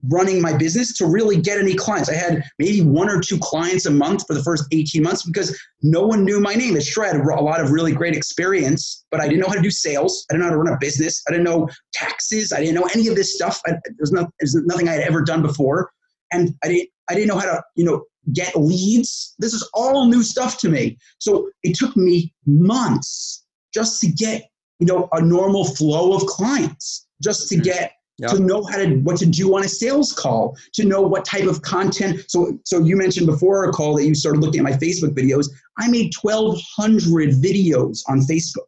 [0.07, 2.09] running my business to really get any clients.
[2.09, 5.59] I had maybe one or two clients a month for the first 18 months because
[5.81, 6.77] no one knew my name.
[6.77, 9.55] It's true, I had a lot of really great experience, but I didn't know how
[9.55, 10.25] to do sales.
[10.29, 11.21] I didn't know how to run a business.
[11.27, 12.53] I didn't know taxes.
[12.53, 13.61] I didn't know any of this stuff.
[13.65, 15.91] I, there's, no, there's nothing I had ever done before.
[16.31, 19.35] And I didn't, I didn't know how to, you know, get leads.
[19.39, 20.97] This is all new stuff to me.
[21.17, 24.43] So it took me months just to get,
[24.79, 27.63] you know, a normal flow of clients, just to mm-hmm.
[27.63, 28.31] get Yep.
[28.31, 31.45] to know how to what to do on a sales call to know what type
[31.45, 32.25] of content.
[32.27, 35.49] So so you mentioned before a call that you started looking at my facebook videos.
[35.77, 38.67] I made 1200 videos on facebook.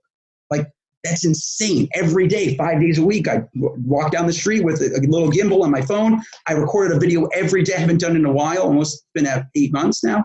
[0.50, 0.72] Like
[1.04, 1.90] that's insane.
[1.94, 5.64] Every day five days a week i walk down the street with a, little gimbal
[5.64, 6.22] on my phone.
[6.48, 7.74] I recorded a video every day.
[7.74, 8.62] I haven't done in a while.
[8.62, 10.24] Almost been at eight months now.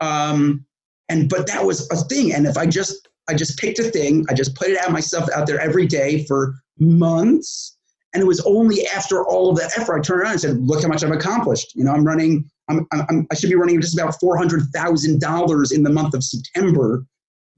[0.00, 0.64] Um,
[1.08, 2.32] and but that was a thing.
[2.32, 4.24] And if i just i just picked a thing.
[4.28, 7.71] I just put it out myself out there every day for months
[8.12, 10.82] and it was only after all of that effort I turned around and said, "Look
[10.82, 12.48] how much I've accomplished." You know, I'm running.
[12.68, 16.14] I'm, I'm I should be running just about four hundred thousand dollars in the month
[16.14, 17.04] of September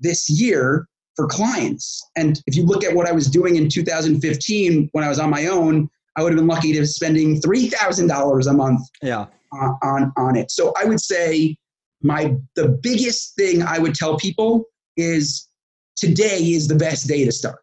[0.01, 0.87] this year
[1.17, 2.05] for clients.
[2.17, 5.31] And if you look at what I was doing in 2015 when I was on
[5.31, 8.83] my own, I would have been lucky to be spending three thousand dollars a month.
[9.03, 9.27] Yeah.
[9.53, 10.51] On, on on it.
[10.51, 11.57] So I would say
[12.03, 15.49] my the biggest thing I would tell people is
[15.97, 17.63] today is the best day to start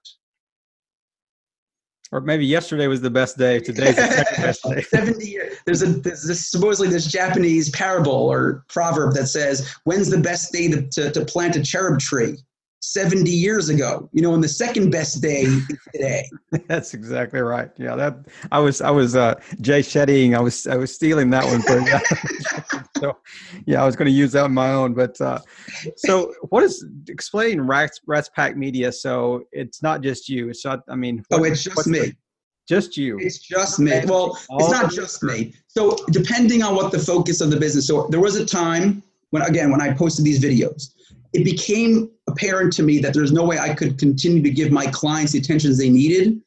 [2.12, 3.60] or maybe yesterday was the best day.
[3.60, 4.82] Today's the second best day.
[4.82, 5.58] Seventy years.
[5.66, 10.52] There's a there's this, supposedly this Japanese parable or proverb that says, "When's the best
[10.52, 12.38] day to, to, to plant a cherub tree?"
[12.82, 15.46] 70 years ago you know and the second best day
[15.94, 16.28] today.
[16.68, 17.70] That's exactly right.
[17.78, 21.46] Yeah that i was i was uh jay shettying i was i was stealing that
[21.46, 22.00] one for you.
[23.02, 23.18] So
[23.66, 25.40] yeah i was going to use that on my own but uh
[25.96, 30.50] so what is explain rats RatzPack media so it's not just you.
[30.50, 32.16] It's not i mean what, oh it's just me the,
[32.68, 33.18] just you.
[33.20, 34.02] It's just me.
[34.06, 35.54] Well it's not just me.
[35.68, 39.44] So depending on what the focus of the business so there was a time when
[39.44, 40.94] again when i posted these videos
[41.34, 44.88] it became apparent to me that there's no way I could continue to give my
[44.88, 46.42] clients the attention they needed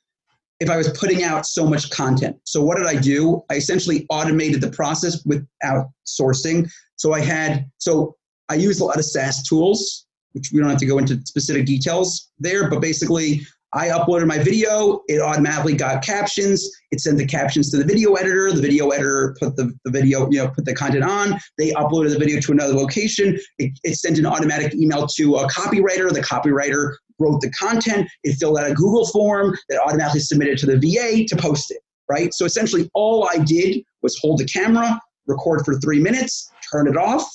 [0.61, 2.37] if I was putting out so much content.
[2.45, 3.43] So what did I do?
[3.51, 6.71] I essentially automated the process without sourcing.
[6.97, 8.17] So I had so
[8.49, 11.67] I used a lot of SaaS tools, which we don't have to go into specific
[11.67, 13.43] details there, but basically
[13.75, 16.71] I uploaded my video, it automatically got captions.
[16.93, 18.53] It sent the captions to the video editor.
[18.53, 21.41] The video editor put the, the video, you know, put the content on.
[21.59, 23.37] They uploaded the video to another location.
[23.59, 26.13] It, it sent an automatic email to a copywriter.
[26.13, 28.09] The copywriter wrote the content.
[28.23, 31.79] It filled out a Google form that automatically submitted to the VA to post it,
[32.09, 32.33] right?
[32.33, 36.97] So essentially all I did was hold the camera, record for three minutes, turn it
[36.97, 37.29] off,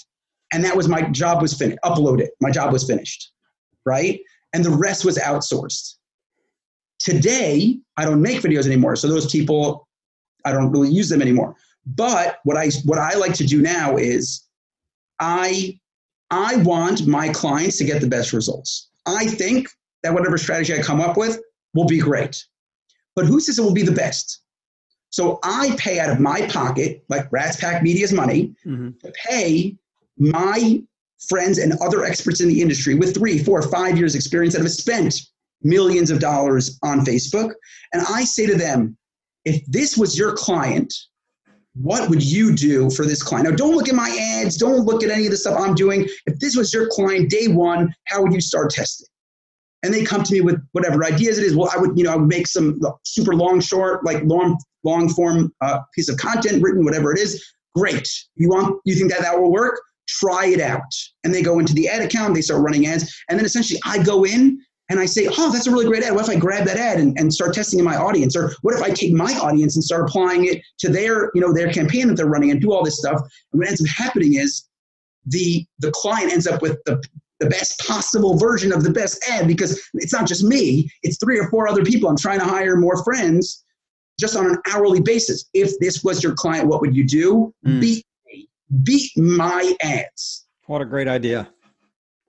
[0.54, 1.80] and that was my job was finished.
[1.84, 2.32] Upload it.
[2.40, 3.34] My job was finished,
[3.86, 4.22] right?
[4.54, 5.96] And the rest was outsourced.
[7.00, 8.96] Today, I don't make videos anymore.
[8.96, 9.88] So those people,
[10.46, 11.56] I don't really use them anymore.
[11.86, 14.46] But what I what I like to do now is
[15.20, 15.80] I
[16.30, 18.90] I want my clients to get the best results.
[19.06, 19.70] I think
[20.04, 21.40] that whatever strategy I come up with
[21.74, 22.46] will be great.
[23.16, 24.42] But who says it will be the best?
[25.10, 28.92] So I pay out of my pocket, like RatzPack Media's money, mm-hmm.
[29.04, 29.76] to pay
[30.18, 30.84] my
[31.28, 34.72] friends and other experts in the industry with three, four, five years experience that have
[34.72, 35.20] spent
[35.62, 37.54] millions of dollars on Facebook.
[37.94, 38.98] And I say to them,
[39.46, 40.94] if this was your client,
[41.76, 43.50] what would you do for this client?
[43.50, 46.08] Now, don't look at my ads, don't look at any of the stuff I'm doing.
[46.26, 49.08] If this was your client day one, how would you start testing?
[49.84, 51.56] And they come to me with whatever ideas it is.
[51.56, 55.08] Well, I would, you know, I would make some super long, short, like long, long
[55.08, 57.42] form uh, piece of content written, whatever it is.
[57.76, 58.10] Great.
[58.36, 59.80] You want, you think that that will work?
[60.10, 60.82] Try it out.
[61.24, 64.04] And they go into the ad account, they start running ads, and then essentially I
[64.04, 66.16] go in and I say, oh, that's a really great ad.
[66.16, 68.36] What if I grab that ad and, and start testing in my audience?
[68.36, 71.54] Or what if I take my audience and start applying it to their, you know,
[71.54, 73.22] their campaign that they're running and do all this stuff?
[73.54, 74.68] And what ends up happening is
[75.26, 77.02] the the client ends up with the
[77.40, 81.40] the best possible version of the best ad because it's not just me, it's three
[81.40, 82.10] or four other people.
[82.10, 83.64] I'm trying to hire more friends
[84.20, 85.46] just on an hourly basis.
[85.54, 87.54] If this was your client, what would you do?
[87.66, 87.80] Mm.
[87.80, 88.50] Beat me,
[88.84, 90.48] beat my ads.
[90.66, 91.48] What a great idea.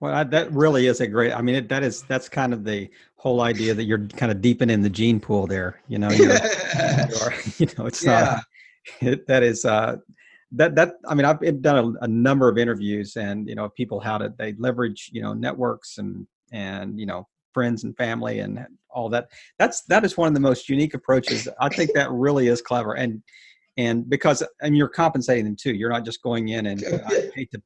[0.01, 1.31] Well, I, that really is a great.
[1.31, 4.41] I mean, it, that is that's kind of the whole idea that you're kind of
[4.41, 5.79] deep in the gene pool there.
[5.87, 6.33] You know, you're,
[7.09, 8.21] you're, you know, it's yeah.
[8.21, 8.43] not.
[8.99, 9.97] It, that is uh,
[10.53, 10.95] that that.
[11.07, 14.33] I mean, I've done a, a number of interviews, and you know, people how to
[14.39, 19.27] they leverage you know networks and and you know friends and family and all that.
[19.59, 21.47] That's that is one of the most unique approaches.
[21.59, 23.21] I think that really is clever, and
[23.77, 25.73] and because and you're compensating them too.
[25.73, 27.61] You're not just going in and I hate to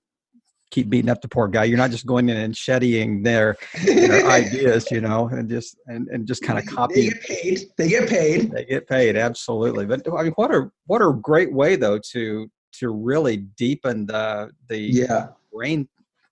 [0.75, 1.63] keep beating up the poor guy.
[1.63, 6.09] You're not just going in and shedding their, their ideas, you know, and just and,
[6.09, 7.09] and just kind of copy.
[7.09, 7.59] They get paid.
[7.77, 8.51] They get paid.
[8.51, 9.85] They get paid, absolutely.
[9.85, 14.51] But I mean, what a what a great way though to to really deepen the
[14.67, 15.27] the yeah.
[15.53, 15.87] brain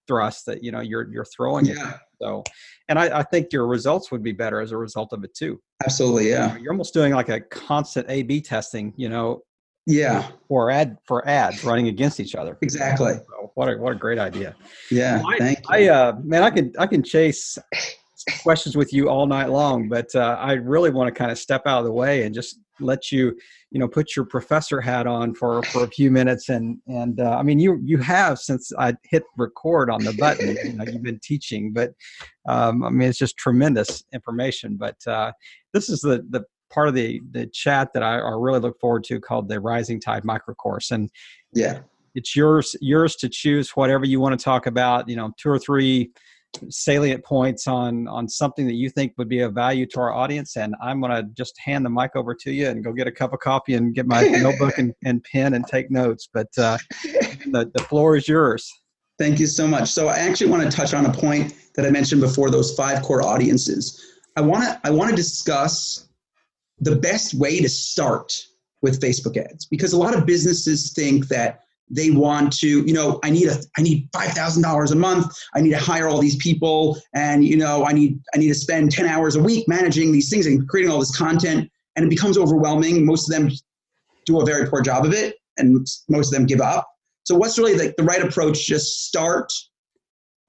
[0.05, 1.91] thrust that you know you're you're throwing yeah.
[1.91, 1.95] it.
[2.21, 2.43] So,
[2.89, 5.61] and I, I think your results would be better as a result of it too.
[5.83, 6.57] Absolutely, yeah.
[6.57, 9.41] You're almost doing like a constant A/B testing, you know,
[9.85, 10.27] yeah.
[10.47, 12.57] For ad for ads running against each other.
[12.61, 13.13] Exactly.
[13.13, 14.55] So what a what a great idea.
[14.89, 15.65] Yeah I, thank you.
[15.69, 17.57] I uh man I can I can chase
[18.41, 21.63] questions with you all night long but uh, I really want to kind of step
[21.65, 23.35] out of the way and just let you
[23.71, 27.37] you know put your professor hat on for for a few minutes and and uh,
[27.37, 31.03] I mean you you have since I hit record on the button you know you've
[31.03, 31.91] been teaching but
[32.47, 35.31] um, I mean it's just tremendous information but uh,
[35.73, 36.43] this is the the
[36.73, 39.99] part of the the chat that I, I really look forward to called the Rising
[39.99, 41.09] Tide Micro Course, and
[41.53, 41.79] yeah,
[42.15, 45.07] it's yours yours to choose whatever you want to talk about.
[45.07, 46.11] You know, two or three
[46.69, 50.55] salient points on on something that you think would be of value to our audience
[50.55, 53.11] and i'm going to just hand the mic over to you and go get a
[53.11, 56.77] cup of coffee and get my notebook and, and pen and take notes but uh,
[57.03, 58.71] the, the floor is yours.
[59.19, 59.89] Thank you so much.
[59.89, 63.01] So i actually want to touch on a point that i mentioned before those five
[63.01, 64.19] core audiences.
[64.35, 66.07] I want to i want to discuss
[66.83, 68.45] the best way to start
[68.81, 73.19] with Facebook ads because a lot of businesses think that they want to you know
[73.23, 75.33] i need a i need $5000 a month.
[75.53, 78.55] I need to hire all these people and you know i need i need to
[78.55, 81.69] spend 10 hours a week managing these things and creating all this content.
[81.95, 83.05] And it becomes overwhelming.
[83.05, 83.51] Most of them
[84.25, 86.87] do a very poor job of it and most of them give up.
[87.25, 89.53] So what's really the, the right approach just start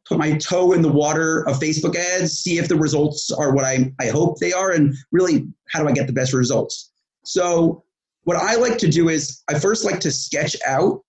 [0.07, 3.65] put my toe in the water of Facebook ads, see if the results are what
[3.65, 6.91] I, I hope they are, and really how do I get the best results.
[7.25, 7.83] So,
[8.25, 11.03] what I like to do is I first like to sketch out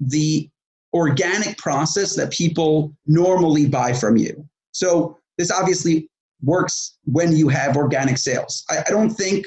[0.00, 0.48] the
[0.92, 4.46] organic process that people normally buy from you.
[4.72, 6.08] So, this obviously
[6.42, 8.64] works when you have organic sales.
[8.70, 9.46] I, I don't think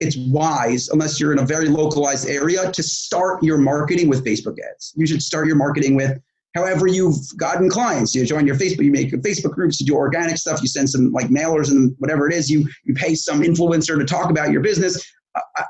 [0.00, 4.56] it's wise, unless you're in a very localized area, to start your marketing with Facebook
[4.58, 4.92] ads.
[4.96, 6.20] You should start your marketing with
[6.54, 10.36] however you've gotten clients you join your facebook you make facebook groups you do organic
[10.36, 13.98] stuff you send some like mailers and whatever it is you you pay some influencer
[13.98, 15.04] to talk about your business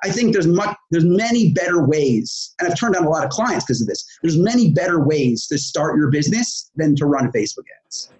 [0.03, 3.31] I think there's much, there's many better ways, and I've turned down a lot of
[3.31, 4.05] clients because of this.
[4.21, 8.11] There's many better ways to start your business than to run Facebook ads.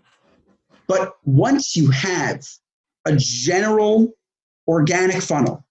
[0.87, 2.47] But once you have
[3.07, 4.13] a general
[4.69, 5.65] organic funnel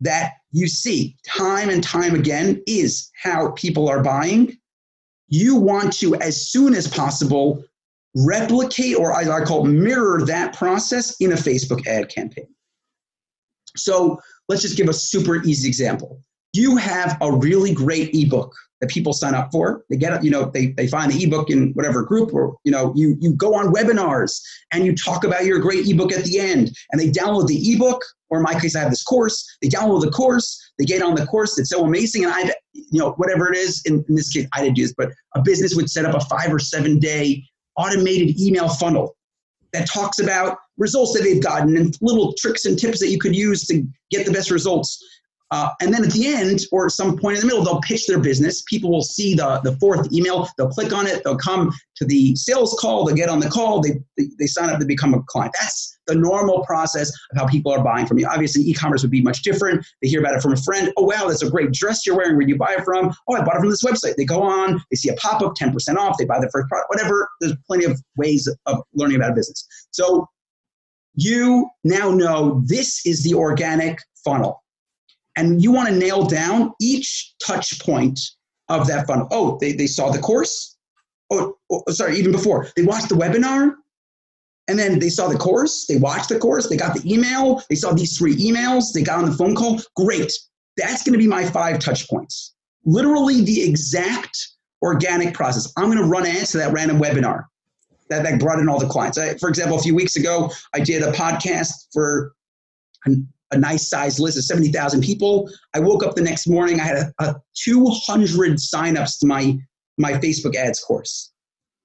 [0.00, 4.56] that you see time and time again is how people are buying,
[5.28, 7.64] you want to, as soon as possible,
[8.14, 12.48] replicate or as I call mirror that process in a Facebook ad campaign.
[13.76, 16.22] So let's just give a super easy example.
[16.52, 19.84] You have a really great ebook that people sign up for.
[19.90, 22.70] They get it, you know, they, they find the ebook in whatever group or, you
[22.70, 24.40] know, you, you go on webinars
[24.72, 28.02] and you talk about your great ebook at the end and they download the ebook
[28.30, 29.44] or in my case, I have this course.
[29.62, 31.58] They download the course, they get on the course.
[31.58, 32.24] It's so amazing.
[32.24, 34.94] And I, you know, whatever it is, in, in this case, I didn't do this,
[34.96, 37.44] but a business would set up a five or seven day
[37.76, 39.16] automated email funnel
[39.72, 43.34] that talks about results that they've gotten and little tricks and tips that you could
[43.34, 45.04] use to get the best results.
[45.50, 48.06] Uh, and then at the end, or at some point in the middle, they'll pitch
[48.06, 48.62] their business.
[48.62, 50.48] People will see the, the fourth email.
[50.56, 51.24] They'll click on it.
[51.24, 53.04] They'll come to the sales call.
[53.04, 53.80] They'll get on the call.
[53.80, 55.54] They, they, they sign up to become a client.
[55.58, 58.26] That's the normal process of how people are buying from you.
[58.26, 59.86] Obviously, e-commerce would be much different.
[60.02, 60.92] They hear about it from a friend.
[60.98, 62.36] Oh, wow, that's a great dress you're wearing.
[62.36, 63.14] Where you buy it from?
[63.28, 64.16] Oh, I bought it from this website.
[64.16, 64.82] They go on.
[64.90, 66.16] They see a pop-up, 10% off.
[66.18, 66.90] They buy the first product.
[66.90, 67.28] Whatever.
[67.40, 69.66] There's plenty of ways of learning about a business.
[69.92, 70.28] So
[71.14, 74.62] you now know this is the organic funnel
[75.38, 78.18] and you want to nail down each touch point
[78.68, 79.28] of that funnel.
[79.30, 80.76] Oh, they, they saw the course.
[81.30, 83.74] Oh, oh, sorry, even before they watched the webinar,
[84.66, 85.86] and then they saw the course.
[85.86, 86.68] They watched the course.
[86.68, 87.62] They got the email.
[87.70, 88.92] They saw these three emails.
[88.92, 89.80] They got on the phone call.
[89.96, 90.32] Great.
[90.76, 92.54] That's going to be my five touch points.
[92.84, 94.36] Literally the exact
[94.82, 95.72] organic process.
[95.76, 97.44] I'm going to run ads to that random webinar
[98.08, 99.18] that, that brought in all the clients.
[99.18, 102.32] I, for example, a few weeks ago, I did a podcast for
[103.50, 105.50] a nice sized list of 70,000 people.
[105.74, 109.58] I woke up the next morning, I had a, a 200 signups to my,
[109.96, 111.32] my Facebook ads course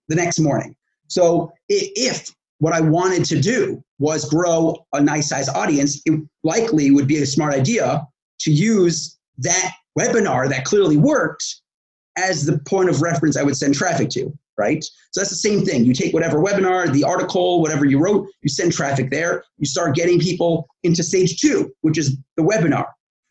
[0.07, 0.76] the next morning.
[1.07, 6.91] So if what I wanted to do was grow a nice size audience, it likely
[6.91, 8.05] would be a smart idea
[8.41, 11.61] to use that webinar that clearly worked
[12.18, 14.84] as the point of reference I would send traffic to, right?
[14.84, 15.86] So that's the same thing.
[15.86, 19.95] You take whatever webinar, the article, whatever you wrote, you send traffic there, you start
[19.95, 22.86] getting people into stage two, which is the webinar.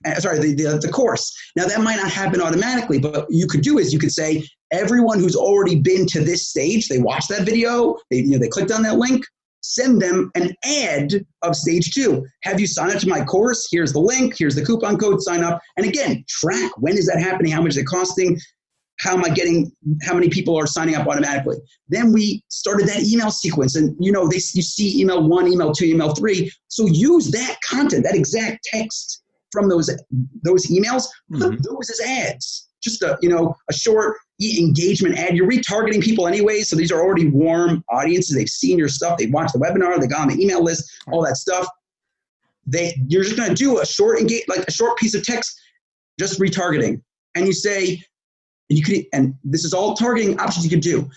[0.05, 1.33] Uh, sorry, the, the, the course.
[1.55, 5.21] Now that might not happen automatically, but you could do is you could say, everyone
[5.21, 8.73] who's already been to this stage, they watched that video, they, you know, they clicked
[8.73, 9.25] on that link,
[9.61, 12.27] send them an ad of stage two.
[12.43, 13.69] Have you signed up to my course?
[13.71, 15.61] Here's the link, here's the coupon code, sign up.
[15.77, 18.41] And again, track when is that happening, how much is it costing,
[18.99, 19.73] how am I getting,
[20.03, 21.57] how many people are signing up automatically.
[21.89, 23.77] Then we started that email sequence.
[23.77, 26.51] And you know, they, you see email one, email two, email three.
[26.69, 29.91] So use that content, that exact text from those,
[30.43, 31.57] those emails, mm-hmm.
[31.63, 32.69] those as ads.
[32.83, 35.37] Just a, you know, a short engagement ad.
[35.37, 38.35] You're retargeting people anyway, so these are already warm audiences.
[38.35, 39.19] They've seen your stuff.
[39.19, 40.01] They watched the webinar.
[40.01, 40.91] They got on the email list.
[41.13, 41.67] All that stuff.
[42.67, 45.61] They you're just going to do a short engage like a short piece of text,
[46.19, 47.03] just retargeting,
[47.35, 48.03] and you say,
[48.73, 51.09] and you could and this is all targeting options you could do.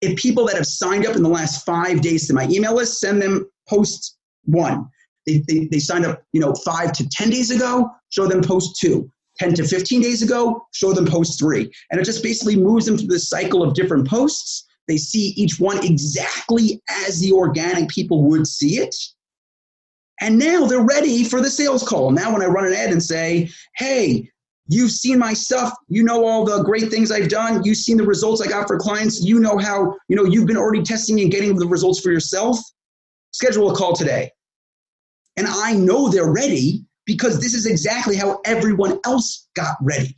[0.00, 3.00] If people that have signed up in the last five days to my email list,
[3.00, 4.88] send them post one.
[5.26, 8.80] They, they, they signed up, you know, five to 10 days ago, show them post
[8.80, 9.10] two.
[9.38, 11.70] 10 to 15 days ago, show them post three.
[11.90, 14.66] And it just basically moves them through this cycle of different posts.
[14.88, 18.94] They see each one exactly as the organic people would see it.
[20.20, 22.10] And now they're ready for the sales call.
[22.10, 24.30] Now, when I run an ad and say, hey,
[24.68, 28.06] you've seen my stuff, you know all the great things I've done, you've seen the
[28.06, 31.30] results I got for clients, you know how, you know, you've been already testing and
[31.30, 32.58] getting the results for yourself,
[33.32, 34.30] schedule a call today.
[35.36, 40.14] And I know they're ready because this is exactly how everyone else got ready.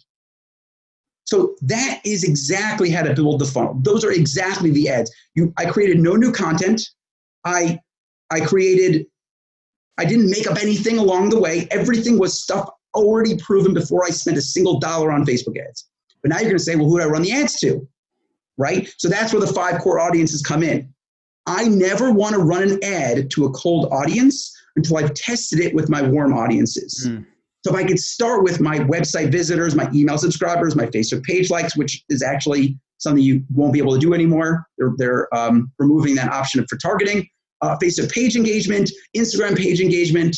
[1.24, 3.78] So that is exactly how to build the funnel.
[3.80, 5.10] Those are exactly the ads.
[5.34, 6.82] You, I created no new content.
[7.44, 7.78] I,
[8.30, 9.06] I created,
[9.96, 11.66] I didn't make up anything along the way.
[11.70, 15.88] Everything was stuff already proven before I spent a single dollar on Facebook ads.
[16.22, 17.86] But now you're going to say, well, who do I run the ads to?
[18.56, 18.92] Right?
[18.98, 20.92] So that's where the five core audiences come in.
[21.46, 25.74] I never want to run an ad to a cold audience until I've tested it
[25.74, 27.06] with my warm audiences.
[27.08, 27.26] Mm.
[27.64, 31.50] So if I could start with my website visitors, my email subscribers, my Facebook page
[31.50, 34.66] likes, which is actually something you won't be able to do anymore.
[34.78, 37.28] They're, they're um, removing that option for targeting.
[37.62, 40.36] Uh, Facebook page engagement, Instagram page engagement.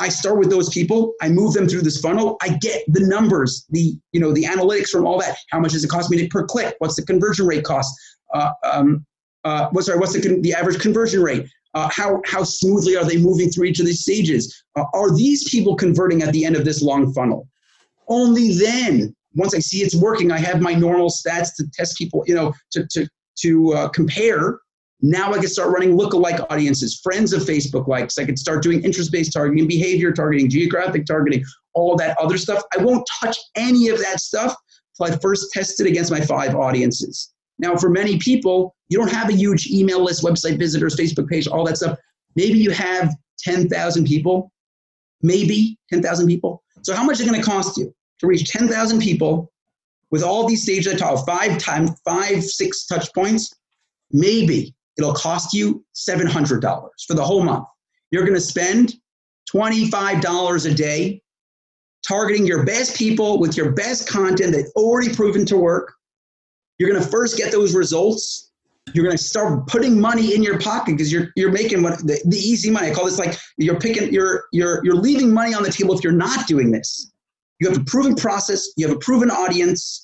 [0.00, 1.14] I start with those people.
[1.22, 2.36] I move them through this funnel.
[2.42, 5.36] I get the numbers, the you know the analytics from all that.
[5.50, 6.74] How much does it cost me to, per click?
[6.78, 7.94] What's the conversion rate cost?
[8.32, 9.06] Uh, um,
[9.44, 11.46] uh, what's sorry, what's the, the average conversion rate?
[11.74, 14.64] Uh, how, how smoothly are they moving through each of these stages?
[14.76, 17.48] Uh, are these people converting at the end of this long funnel?
[18.08, 22.22] Only then, once I see it's working, I have my normal stats to test people,
[22.26, 23.08] you know, to, to,
[23.40, 24.60] to uh, compare.
[25.06, 28.16] Now I can start running lookalike audiences, friends of Facebook likes.
[28.16, 31.44] I can start doing interest-based targeting, behavior targeting, geographic targeting,
[31.74, 32.62] all that other stuff.
[32.72, 34.56] I won't touch any of that stuff
[34.98, 37.34] until I first test it against my five audiences.
[37.58, 41.46] Now, for many people, you don't have a huge email list, website visitors, Facebook page,
[41.46, 41.98] all that stuff.
[42.34, 44.50] Maybe you have 10,000 people,
[45.20, 46.62] maybe 10,000 people.
[46.80, 49.52] So, how much is it going to cost you to reach 10,000 people
[50.10, 53.54] with all these stages I talk five times, five, six touch points?
[54.10, 56.62] Maybe it'll cost you $700
[57.06, 57.66] for the whole month.
[58.10, 58.94] You're going to spend
[59.54, 61.20] $25 a day
[62.06, 65.94] targeting your best people with your best content that's already proven to work
[66.78, 68.50] you're going to first get those results.
[68.92, 72.20] You're going to start putting money in your pocket because you're you're making what the,
[72.26, 72.90] the easy money.
[72.90, 76.04] I call this like you're picking you're you're you're leaving money on the table if
[76.04, 77.12] you're not doing this.
[77.60, 78.68] You have a proven process.
[78.76, 80.03] You have a proven audience.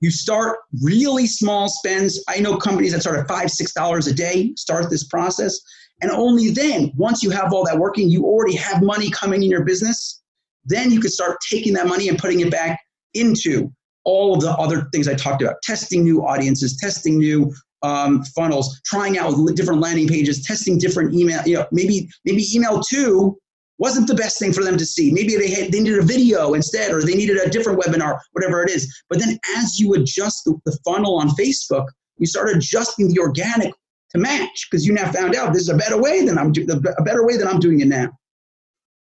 [0.00, 2.22] You start really small spends.
[2.28, 5.58] I know companies that start at five, six dollars a day start this process.
[6.02, 9.50] And only then, once you have all that working, you already have money coming in
[9.50, 10.22] your business.
[10.64, 12.80] Then you can start taking that money and putting it back
[13.14, 13.70] into
[14.04, 18.80] all of the other things I talked about, testing new audiences, testing new um, funnels,
[18.86, 21.42] trying out different landing pages, testing different email.
[21.46, 23.38] You know, maybe maybe email two
[23.80, 25.10] wasn't the best thing for them to see.
[25.10, 28.62] Maybe they had, they needed a video instead, or they needed a different webinar, whatever
[28.62, 29.02] it is.
[29.08, 31.86] But then as you adjust the, the funnel on Facebook,
[32.18, 33.72] you start adjusting the organic
[34.10, 36.66] to match because you now found out this is a better way than I'm do-
[36.98, 38.10] a better way than I'm doing it now.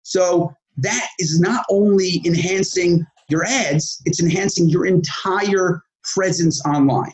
[0.04, 5.82] So that is not only enhancing your ads, it's enhancing your entire
[6.14, 7.12] presence online.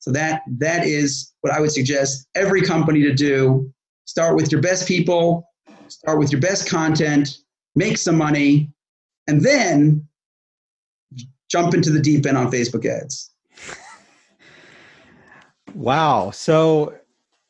[0.00, 3.72] So that that is what I would suggest every company to do.
[4.06, 5.46] Start with your best people,
[5.94, 7.38] start with your best content,
[7.74, 8.70] make some money,
[9.28, 10.06] and then
[11.50, 13.30] jump into the deep end on Facebook ads.
[15.74, 16.30] Wow.
[16.30, 16.94] So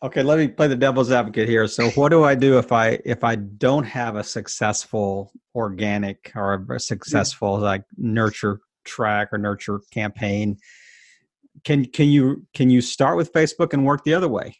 [0.03, 1.67] okay, let me play the devil's advocate here.
[1.69, 6.67] So what do I do if I if I don't have a successful organic or
[6.71, 10.59] a successful like nurture track or nurture campaign?
[11.65, 14.57] Can can you can you start with Facebook and work the other way?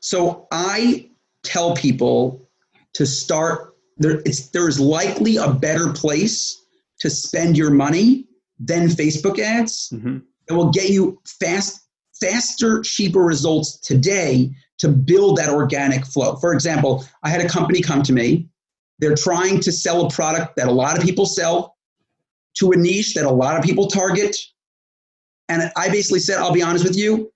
[0.00, 1.10] So I
[1.42, 2.49] tell people
[2.94, 6.60] to start there it's there's likely a better place
[7.00, 8.26] to spend your money
[8.58, 9.90] than Facebook ads.
[9.92, 10.18] Mm-hmm.
[10.48, 11.86] It will get you fast
[12.20, 16.36] faster, cheaper results today to build that organic flow.
[16.36, 18.48] For example, I had a company come to me.
[18.98, 21.76] They're trying to sell a product that a lot of people sell
[22.58, 24.36] to a niche that a lot of people target.
[25.48, 27.32] And I basically said, I'll be honest with you,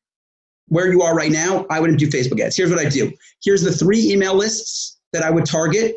[0.68, 2.56] where you are right now, I wouldn't do Facebook ads.
[2.56, 3.12] Here's what I do.
[3.42, 5.96] Here's the three email lists that I would target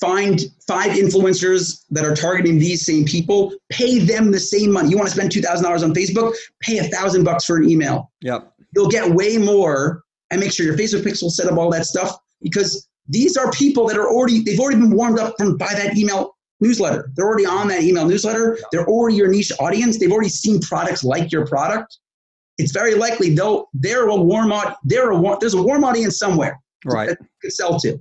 [0.00, 4.88] find five influencers that are targeting these same people, pay them the same money.
[4.88, 8.10] You want to spend $2,000 on Facebook, pay a thousand bucks for an email.
[8.22, 8.50] Yep.
[8.74, 12.18] You'll get way more and make sure your Facebook pixel set up all that stuff
[12.40, 15.98] because these are people that are already, they've already been warmed up from by that
[15.98, 17.10] email newsletter.
[17.14, 18.58] They're already on that email newsletter.
[18.72, 19.98] They're already your niche audience.
[19.98, 21.98] They've already seen products like your product.
[22.56, 24.52] It's very likely they'll, they're a warm,
[24.84, 26.58] they're a, there's a warm audience somewhere.
[26.84, 27.16] Right.
[27.42, 27.98] Could sell to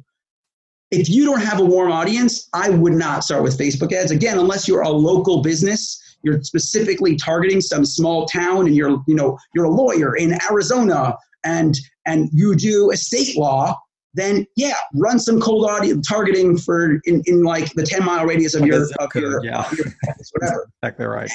[0.92, 4.12] if you don't have a warm audience, I would not start with Facebook ads.
[4.12, 9.16] Again, unless you're a local business, you're specifically targeting some small town and you're, you
[9.16, 13.78] know, you're a lawyer in Arizona and and you do estate law,
[14.14, 18.56] then yeah, run some cold audience targeting for in, in like the 10 mile radius
[18.56, 19.62] of your of your, yeah.
[19.62, 19.86] Of your
[20.34, 20.68] whatever.
[20.82, 21.32] exactly right.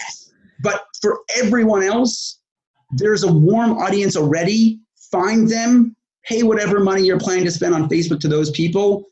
[0.63, 2.41] But for everyone else,
[2.91, 4.81] there's a warm audience already.
[5.11, 5.95] Find them,
[6.27, 9.05] pay whatever money you're planning to spend on Facebook to those people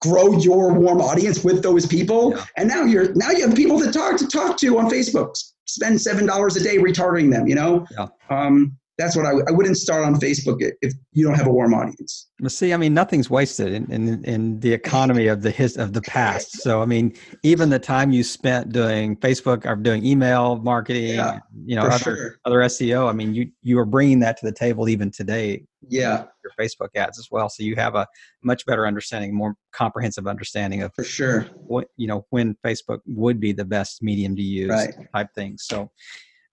[0.00, 2.44] grow your warm audience with those people yeah.
[2.56, 5.36] and now you're now you have people to talk to talk to on facebook
[5.66, 8.06] spend seven dollars a day retargeting them you know yeah.
[8.30, 11.72] um, that's what I, I wouldn't start on Facebook if you don't have a warm
[11.72, 12.28] audience.
[12.40, 15.94] Well, see, I mean, nothing's wasted in, in, in the economy of the his, of
[15.94, 16.60] the past.
[16.60, 21.38] So, I mean, even the time you spent doing Facebook or doing email marketing, yeah,
[21.64, 22.36] you know, other, sure.
[22.44, 25.64] other SEO, I mean, you you are bringing that to the table even today.
[25.88, 27.48] Yeah, your Facebook ads as well.
[27.48, 28.06] So you have a
[28.42, 33.40] much better understanding, more comprehensive understanding of for sure what you know when Facebook would
[33.40, 34.94] be the best medium to use right.
[35.14, 35.64] type things.
[35.66, 35.90] So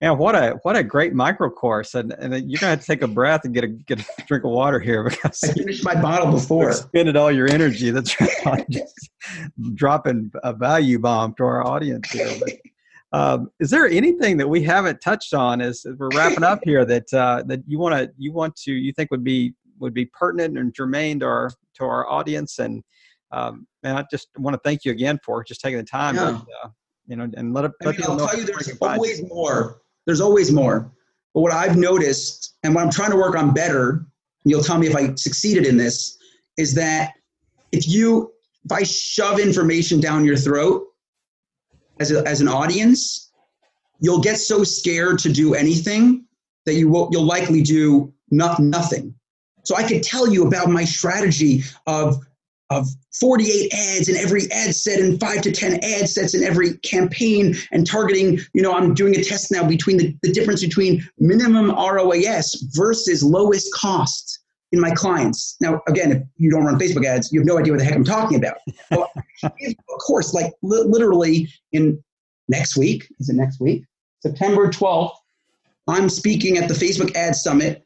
[0.02, 3.02] yeah, what a what a great micro course, and, and you're gonna have to take
[3.02, 6.00] a breath and get a get a drink of water here because I finished my
[6.00, 6.72] bottle before.
[6.74, 7.90] Spending all your energy.
[7.90, 9.10] That's right, just
[9.74, 12.32] dropping a value bomb to our audience here.
[12.40, 16.60] But, um, is there anything that we haven't touched on as, as we're wrapping up
[16.64, 19.96] here that uh, that you want to you want to you think would be would
[19.96, 22.60] be pertinent and germane to our to our audience?
[22.60, 22.84] And
[23.32, 26.16] um, and I just want to thank you again for just taking the time.
[26.16, 26.30] Yeah.
[26.30, 26.70] And, uh,
[27.08, 30.52] you know, and let, let I mean, I'll tell you, there's always more there's always
[30.52, 30.92] more.
[31.36, 34.08] But what I've noticed, and what I'm trying to work on better,
[34.44, 36.18] you'll tell me if I succeeded in this,
[36.58, 37.14] is that
[37.72, 38.32] if you,
[38.66, 40.88] if I shove information down your throat
[42.00, 43.32] as, a, as an audience,
[44.00, 46.26] you'll get so scared to do anything
[46.66, 49.14] that you will, you'll likely do not, nothing.
[49.64, 52.26] So I could tell you about my strategy of
[52.70, 52.88] of
[53.20, 57.56] 48 ads in every ad set and five to 10 ad sets in every campaign
[57.72, 61.72] and targeting, you know, I'm doing a test now between the, the difference between minimum
[61.72, 64.40] ROAS versus lowest cost
[64.74, 65.56] in my clients.
[65.62, 67.96] Now, again, if you don't run Facebook ads, you have no idea what the heck
[67.96, 68.58] I'm talking about.
[68.92, 72.04] of course, like li- literally in
[72.50, 73.86] next week, is it next week?
[74.22, 75.14] September 12th,
[75.88, 77.86] I'm speaking at the Facebook Ad Summit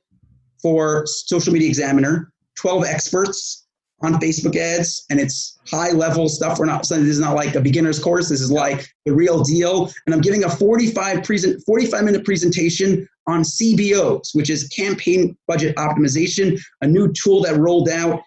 [0.60, 3.61] for Social Media Examiner, 12 experts
[4.04, 6.60] on Facebook ads and it's high level stuff.
[6.60, 8.30] We're not, saying this is not like a beginner's course.
[8.30, 9.91] This is like the real deal.
[10.06, 15.76] And I'm giving a 45 present, 45 minute presentation on CBOs, which is campaign budget
[15.76, 18.22] optimization, a new tool that rolled out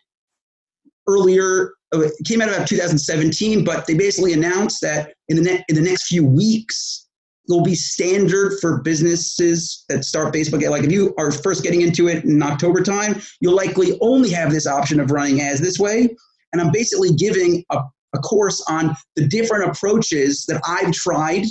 [1.09, 1.73] earlier.
[1.95, 5.75] Uh, it came out about 2017, but they basically announced that in the, ne- in
[5.75, 7.04] the next few weeks,
[7.49, 10.69] will be standard for businesses that start Facebook.
[10.69, 14.51] Like if you are first getting into it in October time, you'll likely only have
[14.51, 16.15] this option of running ads this way.
[16.53, 17.81] And I'm basically giving a,
[18.15, 21.45] a course on the different approaches that I've tried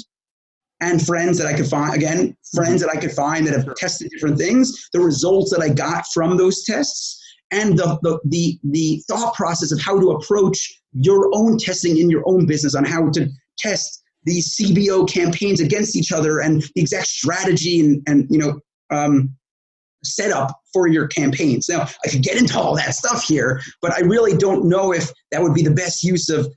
[0.81, 4.09] and friends that I could find, again, friends that I could find that have tested
[4.11, 7.19] different things, the results that I got from those tests,
[7.51, 12.09] and the, the, the, the thought process of how to approach your own testing in
[12.09, 16.82] your own business on how to test these CBO campaigns against each other and the
[16.82, 18.59] exact strategy and, and you know,
[18.91, 19.36] um,
[20.03, 21.69] setup for your campaigns.
[21.69, 25.11] Now, I could get into all that stuff here, but I really don't know if
[25.32, 26.47] that would be the best use of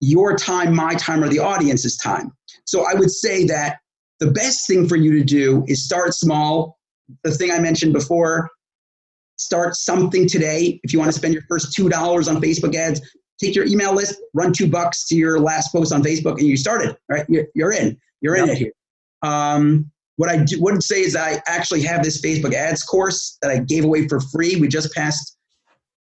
[0.00, 2.32] your time, my time, or the audience's time.
[2.66, 3.78] So I would say that
[4.20, 6.78] the best thing for you to do is start small.
[7.22, 8.50] The thing I mentioned before,
[9.36, 10.80] start something today.
[10.82, 11.92] If you want to spend your first $2
[12.28, 13.00] on Facebook ads,
[13.40, 16.56] take your email list, run two bucks to your last post on Facebook, and you
[16.56, 16.96] started.
[17.08, 17.98] Right, you're, you're in.
[18.20, 18.48] You're yep.
[18.48, 18.72] in it here.
[19.22, 23.50] Um, what I do, wouldn't say is I actually have this Facebook ads course that
[23.50, 24.56] I gave away for free.
[24.56, 25.36] We just passed,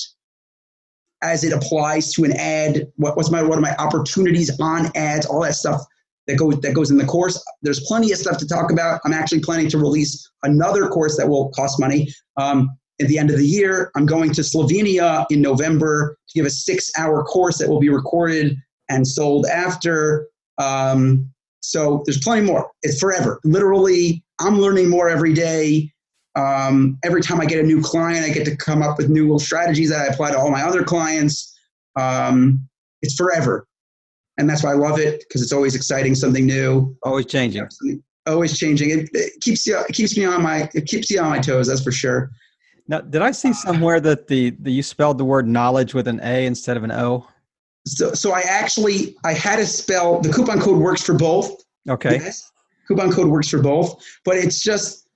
[1.23, 2.91] as it applies to an ad.
[2.97, 5.27] What, what's my what are my opportunities on ads?
[5.27, 5.81] All that stuff
[6.27, 7.43] that goes that goes in the course.
[7.63, 9.01] There's plenty of stuff to talk about.
[9.05, 12.09] I'm actually planning to release another course that will cost money.
[12.37, 16.47] Um, at the end of the year, I'm going to Slovenia in November to give
[16.47, 18.57] a six-hour course that will be recorded
[18.89, 20.27] and sold after.
[20.59, 22.71] Um, so there's plenty more.
[22.83, 23.39] It's forever.
[23.45, 25.93] Literally, I'm learning more every day.
[26.39, 29.39] Um, every time I get a new client, I get to come up with new
[29.41, 31.59] strategies that I apply to all my other clients.
[31.97, 32.69] Um,
[33.03, 33.67] it's forever.
[34.39, 36.97] And that's why I love it because it's always exciting, something new.
[37.03, 37.69] Always changing.
[38.27, 38.91] Always changing.
[38.91, 41.67] It, it, keeps you, it keeps me on my, it keeps you on my toes.
[41.67, 42.31] That's for sure.
[42.87, 46.21] Now, did I see somewhere that the, the you spelled the word knowledge with an
[46.23, 47.27] A instead of an O?
[47.85, 51.65] So, so I actually I had to spell the coupon code works for both.
[51.89, 52.17] Okay.
[52.17, 52.51] Yes,
[52.87, 55.08] coupon code works for both, but it's just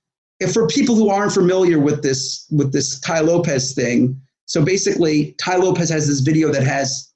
[0.47, 5.57] for people who aren't familiar with this with this Tai Lopez thing, so basically Tai
[5.57, 7.11] Lopez has this video that has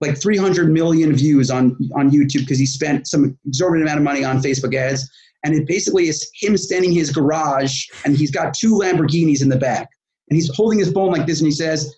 [0.00, 4.24] like 300 million views on on YouTube because he spent some exorbitant amount of money
[4.24, 5.08] on Facebook ads,
[5.44, 9.48] and it basically is him standing in his garage and he's got two Lamborghinis in
[9.48, 9.88] the back,
[10.28, 11.94] and he's holding his phone like this, and he says,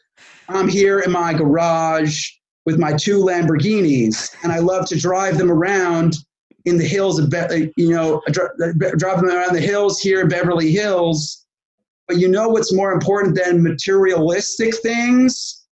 [0.49, 2.29] "I'm here in my garage."
[2.67, 6.15] With my two Lamborghinis, and I love to drive them around
[6.65, 8.23] in the hills of, Be- you know,
[8.97, 11.47] driving around the hills here in Beverly Hills.
[12.07, 15.67] But you know what's more important than materialistic things?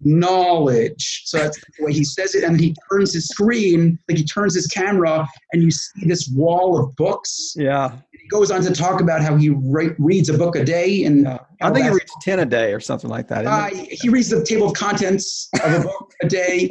[0.00, 1.22] Knowledge.
[1.24, 2.42] So that's the way he says it.
[2.42, 6.78] And he turns his screen, like he turns his camera, and you see this wall
[6.78, 7.54] of books.
[7.56, 7.92] Yeah.
[8.10, 11.04] He goes on to talk about how he re- reads a book a day.
[11.04, 11.38] And yeah.
[11.62, 13.46] I think he reads 10 a day or something like that.
[13.46, 16.70] Uh, he reads the table of contents of a book a day.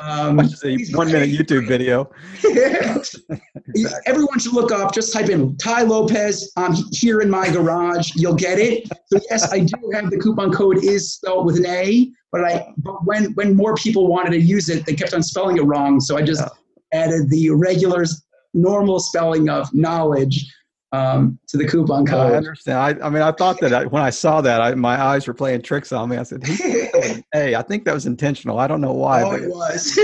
[0.00, 2.10] Um, Which is a one minute YouTube video.
[2.44, 4.02] exactly.
[4.06, 8.12] Everyone should look up, just type in Tai Lopez I'm here in my garage.
[8.14, 8.88] You'll get it.
[9.06, 12.72] So yes, I do have the coupon code is spelled with an A, but I
[12.78, 16.00] but when when more people wanted to use it, they kept on spelling it wrong.
[16.00, 17.04] So I just yeah.
[17.04, 18.04] added the regular
[18.52, 20.52] normal spelling of knowledge
[20.94, 22.32] um, to the coupon code.
[22.32, 22.78] I understand.
[22.78, 25.34] I, I mean, I thought that I, when I saw that, I, my eyes were
[25.34, 26.16] playing tricks on me.
[26.16, 26.44] I said,
[27.32, 28.58] "Hey, I think that was intentional.
[28.58, 29.98] I don't know why." Oh, it was.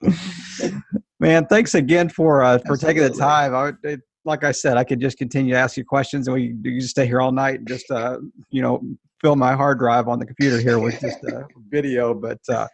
[1.20, 3.54] Man, thanks again for uh, for taking the time.
[3.54, 6.54] I, it, like I said, I could just continue to ask you questions, and we
[6.62, 8.18] you just stay here all night and just uh,
[8.50, 8.82] you know
[9.20, 12.12] fill my hard drive on the computer here with just uh, video.
[12.12, 12.66] But uh,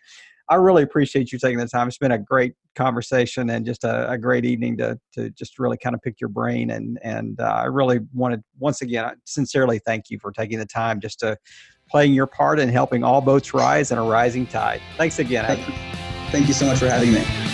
[0.51, 1.88] I really appreciate you taking the time.
[1.88, 5.76] It's been a great conversation and just a, a great evening to to just really
[5.76, 6.70] kind of pick your brain.
[6.70, 11.01] And and uh, I really wanted once again sincerely thank you for taking the time
[11.01, 11.36] just to
[11.90, 14.80] playing your part in helping all boats rise in a rising tide.
[14.96, 15.57] Thanks again.
[16.30, 17.47] Thank you so much for having me.